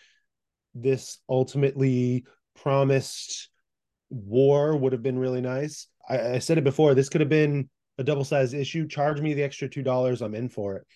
[0.74, 2.24] this ultimately
[2.54, 3.48] promised
[4.10, 5.88] war would have been really nice.
[6.08, 6.94] I, I said it before.
[6.94, 7.68] This could have been
[7.98, 8.86] a double sized issue.
[8.86, 10.22] Charge me the extra two dollars.
[10.22, 10.86] I'm in for it.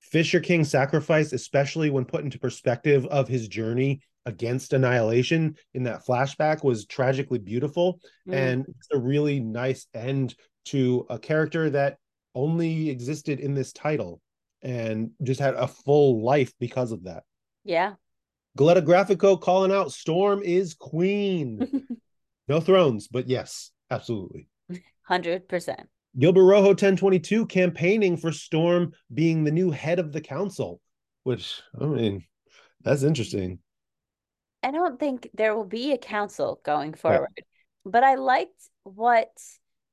[0.00, 6.04] Fisher King sacrifice, especially when put into perspective of his journey against annihilation in that
[6.06, 7.98] flashback, was tragically beautiful
[8.28, 8.34] Mm.
[8.34, 10.34] and it's a really nice end
[10.66, 11.96] to a character that
[12.34, 14.20] only existed in this title
[14.62, 17.22] and just had a full life because of that.
[17.64, 17.94] yeah.
[18.58, 21.86] Galetta Graphico calling out Storm is queen.
[22.48, 24.48] no thrones, but yes, absolutely.
[25.08, 25.76] 100%.
[26.18, 30.80] Gilbert Rojo 1022 campaigning for Storm being the new head of the council,
[31.22, 32.24] which I mean,
[32.82, 33.60] that's interesting.
[34.62, 37.28] I don't think there will be a council going forward.
[37.84, 39.30] But I liked what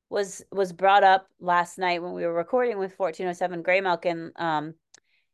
[0.09, 4.31] was was brought up last night when we were recording with 1407 Grey Milk and
[4.35, 4.73] um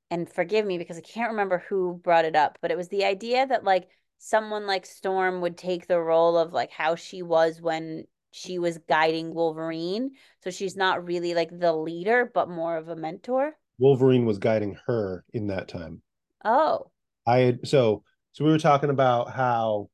[0.10, 3.06] and forgive me because I can't remember who brought it up, but it was the
[3.06, 3.88] idea that like
[4.18, 8.80] someone like Storm would take the role of like how she was when she was
[8.90, 10.12] guiding Wolverine.
[10.44, 13.56] So she's not really like the leader, but more of a mentor.
[13.78, 16.02] Wolverine was guiding her in that time.
[16.44, 16.92] Oh.
[17.28, 19.90] I so so we were talking about how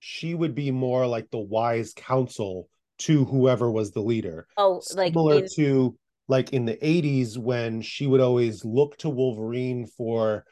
[0.00, 4.46] she would be more like the wise counsel to whoever was the leader.
[4.56, 5.98] Oh, like Similar in, to
[6.28, 10.44] like in the 80s when she would always look to Wolverine for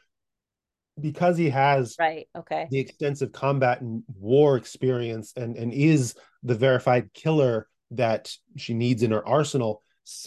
[0.99, 2.27] because he has right.
[2.35, 2.67] Okay.
[2.69, 9.03] the extensive combat and war experience and and is the verified killer that she needs
[9.03, 9.81] in her arsenal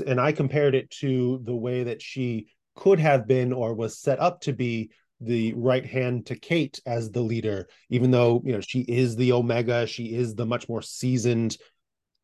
[0.07, 4.19] and i compared it to the way that she could have been or was set
[4.19, 4.91] up to be
[5.21, 9.33] the right hand to Kate as the leader, even though you know she is the
[9.33, 11.57] Omega, she is the much more seasoned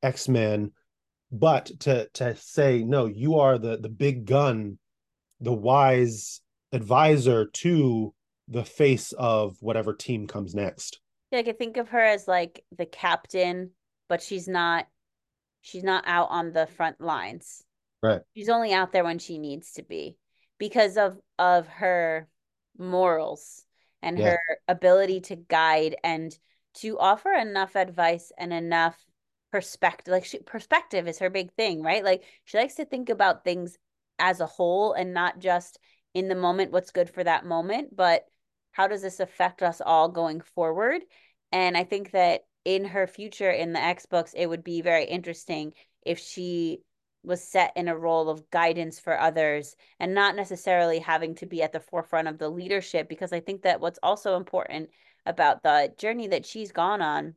[0.03, 0.73] X-Men.
[1.31, 4.79] But to to say no, you are the the big gun,
[5.41, 6.41] the wise
[6.73, 8.15] advisor to
[8.49, 11.01] the face of whatever team comes next.
[11.31, 13.71] Yeah, I could think of her as like the captain,
[14.09, 14.87] but she's not
[15.63, 17.65] she's not out on the front lines.
[18.03, 18.21] Right.
[18.37, 20.17] She's only out there when she needs to be
[20.59, 22.29] because of of her
[22.79, 23.65] morals
[24.03, 24.31] and yeah.
[24.31, 26.37] her ability to guide and
[26.75, 28.97] to offer enough advice and enough
[29.51, 33.45] perspective like she, perspective is her big thing right like she likes to think about
[33.45, 33.77] things
[34.19, 35.79] as a whole and not just
[36.15, 38.25] in the moment what's good for that moment but
[38.73, 41.03] how does this affect us all going forward?
[41.53, 45.05] And i think that in her future in the x books it would be very
[45.05, 45.73] interesting
[46.05, 46.81] if she
[47.25, 51.63] was set in a role of guidance for others and not necessarily having to be
[51.63, 54.91] at the forefront of the leadership because i think that what's also important
[55.27, 57.35] about the journey that she's gone on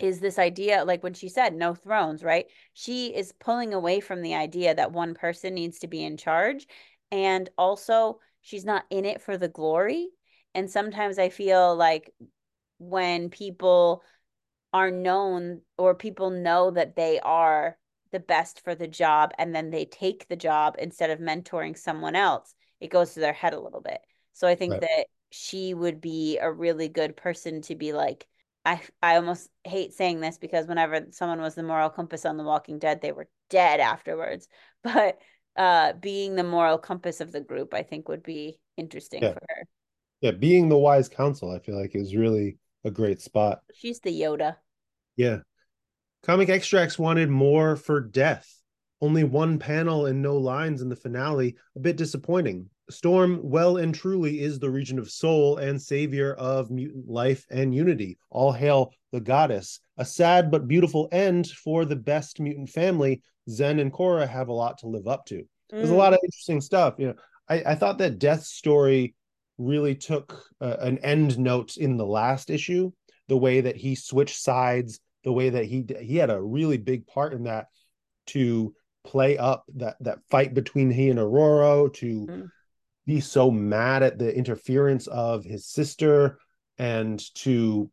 [0.00, 2.46] is this idea like when she said no thrones right?
[2.72, 6.66] She is pulling away from the idea that one person needs to be in charge.
[7.12, 10.08] And also she's not in it for the glory
[10.54, 12.12] and sometimes i feel like
[12.78, 14.02] when people
[14.72, 17.76] are known or people know that they are
[18.12, 22.16] the best for the job and then they take the job instead of mentoring someone
[22.16, 24.00] else, it goes to their head a little bit.
[24.32, 24.80] So I think right.
[24.80, 28.26] that she would be a really good person to be like,
[28.64, 32.44] I I almost hate saying this because whenever someone was the moral compass on The
[32.44, 34.48] Walking Dead, they were dead afterwards.
[34.82, 35.18] But
[35.56, 39.34] uh, being the moral compass of the group, I think would be interesting yeah.
[39.34, 39.64] for her.
[40.20, 43.62] Yeah, being the wise counsel, I feel like is really a great spot.
[43.74, 44.56] She's the Yoda.
[45.16, 45.38] Yeah,
[46.22, 48.60] Comic Extracts wanted more for Death.
[49.00, 52.68] Only one panel and no lines in the finale, a bit disappointing.
[52.90, 57.74] Storm, well and truly, is the region of soul and savior of mutant life and
[57.74, 58.18] unity.
[58.28, 59.80] All hail the goddess.
[59.96, 63.22] A sad but beautiful end for the best mutant family.
[63.48, 65.46] Zen and Cora have a lot to live up to.
[65.70, 65.98] There's a mm.
[65.98, 66.94] lot of interesting stuff.
[66.98, 67.14] You know,
[67.48, 69.14] I, I thought that Death's story
[69.60, 72.90] really took uh, an end note in the last issue.
[73.28, 77.06] The way that he switched sides the way that he he had a really big
[77.06, 77.66] part in that
[78.26, 78.74] to
[79.04, 82.50] play up that that fight between he and Aurora to mm.
[83.06, 86.38] be so mad at the interference of his sister
[86.78, 87.90] and to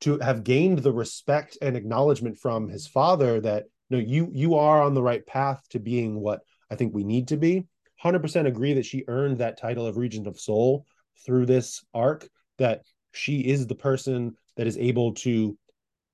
[0.00, 4.54] to have gained the respect and acknowledgement from his father that you know you you
[4.54, 6.40] are on the right path to being what
[6.70, 7.66] I think we need to be
[8.02, 10.86] 100% agree that she earned that title of regent of soul
[11.24, 12.28] through this arc
[12.58, 12.82] that
[13.12, 15.56] she is the person that is able to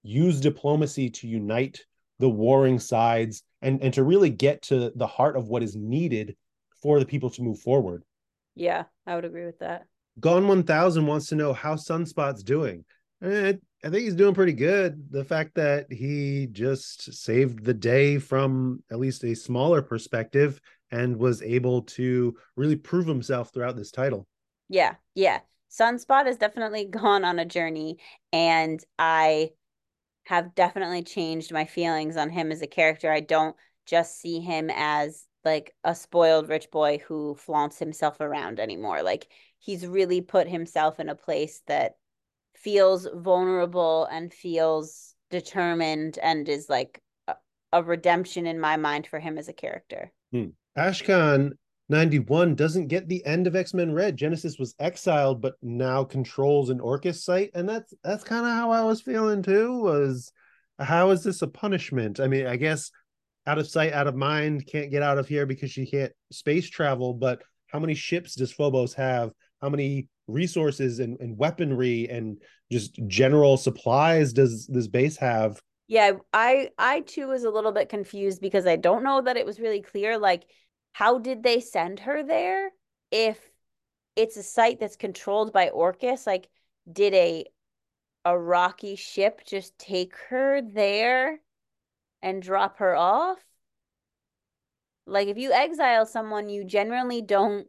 [0.02, 1.85] use diplomacy to unite
[2.18, 6.36] the warring sides and and to really get to the heart of what is needed
[6.82, 8.02] for the people to move forward.
[8.55, 9.86] Yeah, I would agree with that.
[10.20, 12.85] Gone 1000 wants to know how Sunspot's doing.
[13.22, 13.55] Eh,
[13.85, 15.10] I think he's doing pretty good.
[15.10, 20.60] The fact that he just saved the day from at least a smaller perspective
[20.90, 24.26] and was able to really prove himself throughout this title.
[24.68, 25.40] Yeah, yeah.
[25.70, 27.98] Sunspot has definitely gone on a journey
[28.32, 29.50] and I
[30.24, 33.10] have definitely changed my feelings on him as a character.
[33.10, 38.60] I don't just see him as like a spoiled rich boy who flaunts himself around
[38.60, 39.02] anymore.
[39.02, 39.28] Like
[39.58, 41.96] he's really put himself in a place that
[42.54, 47.34] feels vulnerable and feels determined and is like a,
[47.72, 50.12] a redemption in my mind for him as a character.
[50.32, 50.48] Hmm.
[50.76, 51.52] Ashkan
[51.89, 54.16] 91 doesn't get the end of X-Men Red.
[54.16, 58.70] Genesis was exiled but now controls an Orchis site and that's that's kind of how
[58.70, 60.32] I was feeling too was
[60.78, 62.20] how is this a punishment?
[62.20, 62.90] I mean, I guess
[63.47, 66.69] out of sight out of mind can't get out of here because she can't space
[66.69, 69.32] travel, but how many ships does Phobos have?
[69.60, 72.40] How many resources and, and weaponry and
[72.70, 75.60] just general supplies does this base have?
[75.86, 79.47] Yeah, I I too was a little bit confused because I don't know that it
[79.47, 80.44] was really clear like
[80.93, 82.70] how did they send her there
[83.10, 83.39] if
[84.16, 86.27] it's a site that's controlled by Orchis?
[86.27, 86.48] Like,
[86.90, 87.44] did a
[88.27, 91.40] Arakki ship just take her there
[92.23, 93.39] and drop her off?
[95.06, 97.66] Like, if you exile someone, you generally don't.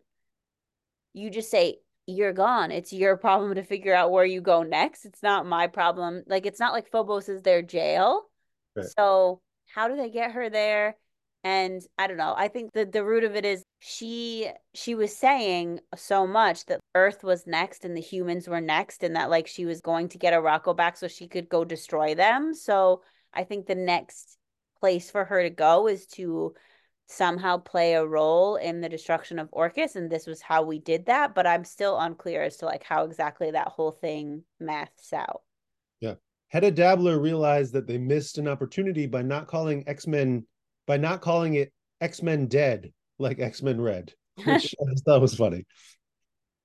[1.13, 1.79] You just say
[2.09, 2.71] you're gone.
[2.71, 5.05] It's your problem to figure out where you go next.
[5.05, 6.23] It's not my problem.
[6.27, 8.23] Like it's not like Phobos is their jail.
[8.75, 8.85] Right.
[8.97, 10.97] So how do they get her there?
[11.43, 12.33] And I don't know.
[12.35, 16.81] I think that the root of it is she she was saying so much that
[16.95, 20.17] Earth was next and the humans were next and that like she was going to
[20.17, 22.53] get Arakko back so she could go destroy them.
[22.53, 23.03] So
[23.33, 24.37] I think the next
[24.81, 26.55] place for her to go is to
[27.07, 31.05] somehow play a role in the destruction of Orchis and this was how we did
[31.07, 35.41] that, but I'm still unclear as to like how exactly that whole thing maths out.
[36.01, 36.15] Yeah.
[36.49, 40.45] Hedda Dabbler realized that they missed an opportunity by not calling X-Men
[40.89, 41.71] by not calling it
[42.01, 44.11] X-Men Dead like X-Men Red,
[44.43, 45.65] which I thought was funny.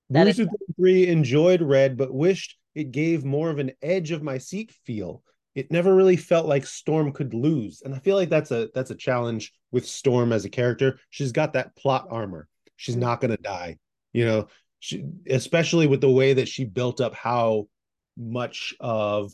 [0.08, 4.22] That Bruce is- three enjoyed Red, but wished it gave more of an edge of
[4.22, 5.22] my seat feel.
[5.54, 8.90] It never really felt like Storm could lose, and I feel like that's a that's
[8.90, 10.98] a challenge with Storm as a character.
[11.10, 12.48] She's got that plot armor.
[12.76, 13.76] She's not going to die,
[14.14, 14.48] you know.
[14.80, 17.68] She, especially with the way that she built up how
[18.16, 19.32] much of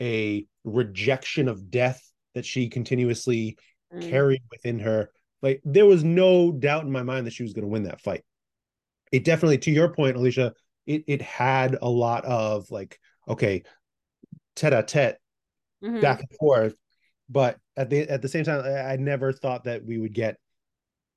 [0.00, 2.02] a rejection of death
[2.34, 3.56] that she continuously
[3.94, 4.10] Mm.
[4.10, 5.10] carried within her.
[5.42, 8.00] Like there was no doubt in my mind that she was going to win that
[8.00, 8.22] fight.
[9.10, 10.54] It definitely, to your point, Alicia,
[10.86, 12.98] it it had a lot of like,
[13.28, 13.62] okay,
[14.56, 15.18] tete a tete,
[15.82, 16.00] Mhm.
[16.00, 16.74] back and forth,
[17.28, 20.36] but at the at the same time, I, I never thought that we would get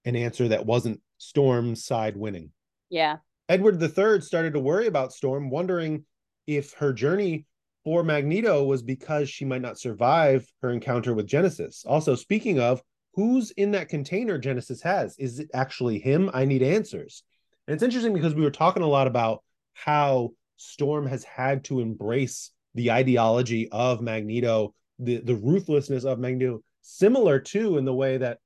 [0.06, 2.52] an answer that wasn't Storm's side winning.
[2.89, 3.18] Yeah.
[3.47, 6.06] Edward III started to worry about Storm, wondering
[6.47, 7.45] if her journey
[7.85, 11.85] for Magneto was because she might not survive her encounter with Genesis.
[11.87, 12.81] Also, speaking of,
[13.13, 15.15] who's in that container Genesis has?
[15.17, 16.29] Is it actually him?
[16.33, 17.23] I need answers.
[17.67, 19.43] And it's interesting because we were talking a lot about
[19.73, 26.61] how Storm has had to embrace the ideology of Magneto, the, the ruthlessness of Magneto,
[26.81, 28.39] similar to in the way that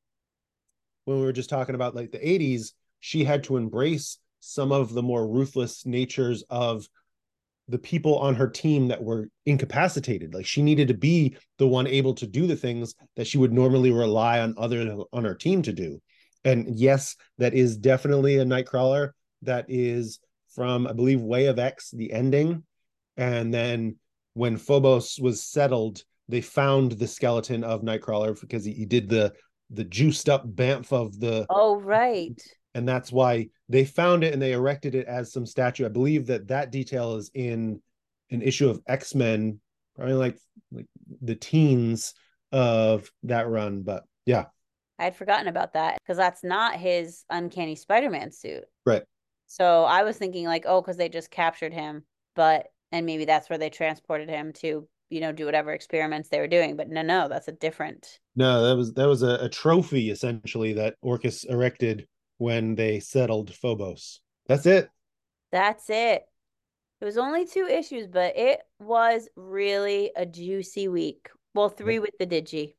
[1.06, 4.94] when we were just talking about like the 80s, she had to embrace some of
[4.94, 6.88] the more ruthless natures of
[7.70, 10.34] the people on her team that were incapacitated.
[10.34, 13.54] Like she needed to be the one able to do the things that she would
[13.54, 16.02] normally rely on other on her team to do.
[16.44, 19.12] And yes that is definitely a nightcrawler
[19.44, 20.20] that is
[20.54, 22.64] from i believe way of x the ending.
[23.18, 23.98] And then
[24.34, 29.34] when phobos was settled they found the skeleton of nightcrawler because he, he did the
[29.70, 32.42] the juiced up bamf of the Oh, right.
[32.76, 35.86] And that's why they found it and they erected it as some statue.
[35.86, 37.82] I believe that that detail is in
[38.32, 39.60] an issue of X Men,
[39.96, 40.38] probably like
[40.72, 40.86] like
[41.22, 42.14] the teens
[42.52, 43.82] of that run.
[43.82, 44.46] But yeah,
[45.00, 48.66] I had forgotten about that because that's not his uncanny Spider-Man suit.
[48.86, 49.04] Right.
[49.48, 52.04] So I was thinking like, oh, because they just captured him,
[52.36, 56.40] but and maybe that's where they transported him to, you know, do whatever experiments they
[56.40, 56.76] were doing.
[56.76, 58.20] But no, no, that's a different.
[58.36, 62.08] no, that was that was a, a trophy essentially that Orchis erected
[62.40, 64.22] when they settled Phobos.
[64.48, 64.90] That's it.
[65.52, 66.26] That's it.
[67.02, 71.30] It was only two issues, but it was really a juicy week.
[71.54, 72.76] Well, three with the Digi.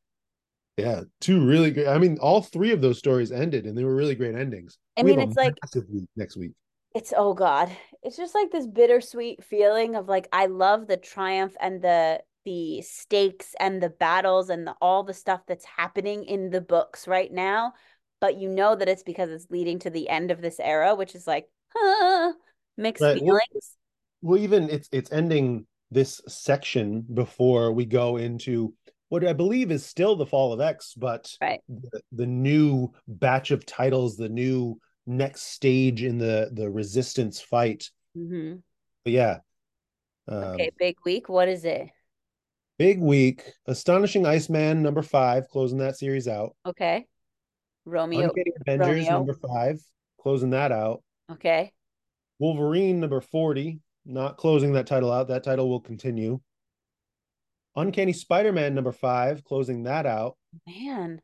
[0.77, 1.89] Yeah, two really good.
[1.89, 4.79] I mean, all three of those stories ended, and they were really great endings.
[4.97, 5.55] I We mean, it's like
[5.89, 6.53] week next week.
[6.95, 7.71] it's oh god
[8.03, 12.81] it's just like this bittersweet feeling of like i love the triumph and the the
[12.83, 17.31] stakes and the battles and the, all the stuff that's happening in the books right
[17.33, 17.73] now
[18.21, 21.15] but you know that it's because it's leading to the end of this era which
[21.15, 22.33] is like huh,
[22.77, 23.77] mixed Right, feelings.
[24.23, 28.75] well even it's it's ending this section before we go into
[29.09, 31.61] what i believe is still the fall of x but Right.
[31.69, 37.91] the, the new batch of titles the new next stage in the the resistance fight.
[38.15, 38.57] Hmm
[39.05, 39.39] but yeah
[40.29, 41.89] um, okay big week what is it?
[42.79, 46.55] Big week astonishing iceman number five closing that series out.
[46.65, 47.07] Okay
[47.91, 49.11] romeo uncanny avengers Romeo.
[49.13, 49.81] number five
[50.21, 51.73] closing that out okay
[52.39, 56.41] wolverine number 40 not closing that title out that title will continue
[57.77, 60.37] uncanny spider-man number five closing that out
[60.67, 61.21] man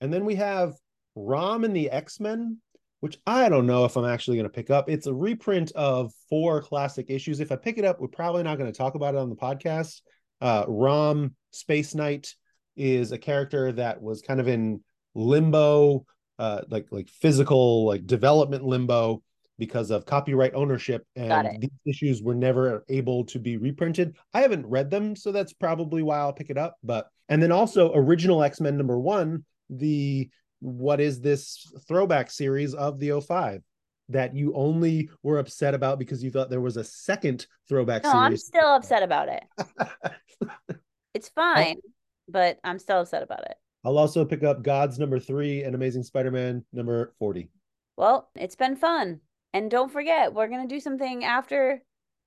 [0.00, 0.74] And then we have
[1.14, 2.58] Rom and the X Men,
[3.00, 4.88] which I don't know if I'm actually going to pick up.
[4.88, 7.40] It's a reprint of four classic issues.
[7.40, 9.36] If I pick it up, we're probably not going to talk about it on the
[9.36, 10.00] podcast.
[10.40, 12.34] Uh, Rom Space Knight
[12.76, 14.82] is a character that was kind of in
[15.14, 16.04] limbo,
[16.38, 19.22] uh, like like physical like development limbo
[19.58, 24.16] because of copyright ownership, and these issues were never able to be reprinted.
[24.32, 26.76] I haven't read them, so that's probably why I'll pick it up.
[26.82, 30.30] But and then also original X Men number one, the
[30.60, 33.62] what is this throwback series of the 05
[34.10, 38.14] that you only were upset about because you thought there was a second throwback series.
[38.14, 39.42] no i'm still upset about it
[41.14, 41.76] it's fine
[42.28, 46.02] but i'm still upset about it I'll also pick up God's number three and Amazing
[46.02, 47.48] Spider-Man number 40.
[47.96, 49.20] Well, it's been fun.
[49.52, 51.82] And don't forget, we're gonna do something after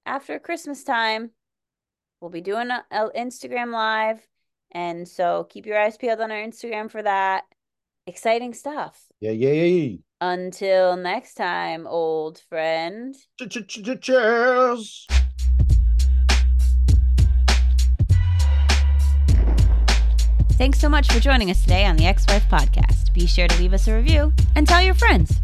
[0.05, 1.31] after Christmas time.
[2.19, 4.25] We'll be doing an Instagram live,
[4.71, 7.43] and so keep your eyes peeled on our Instagram for that.
[8.07, 9.01] Exciting stuff.
[9.21, 9.97] Yeah, yeah, yeah.
[10.19, 13.15] Until next time, old friend.
[13.39, 15.07] Cheers.
[20.63, 23.13] Thanks so much for joining us today on the X Wife Podcast.
[23.13, 25.41] Be sure to leave us a review and tell your friends.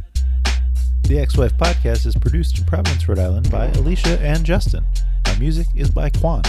[1.03, 4.85] The X Wife Podcast is produced in Providence, Rhode Island by Alicia and Justin.
[5.25, 6.43] Our music is by Quan.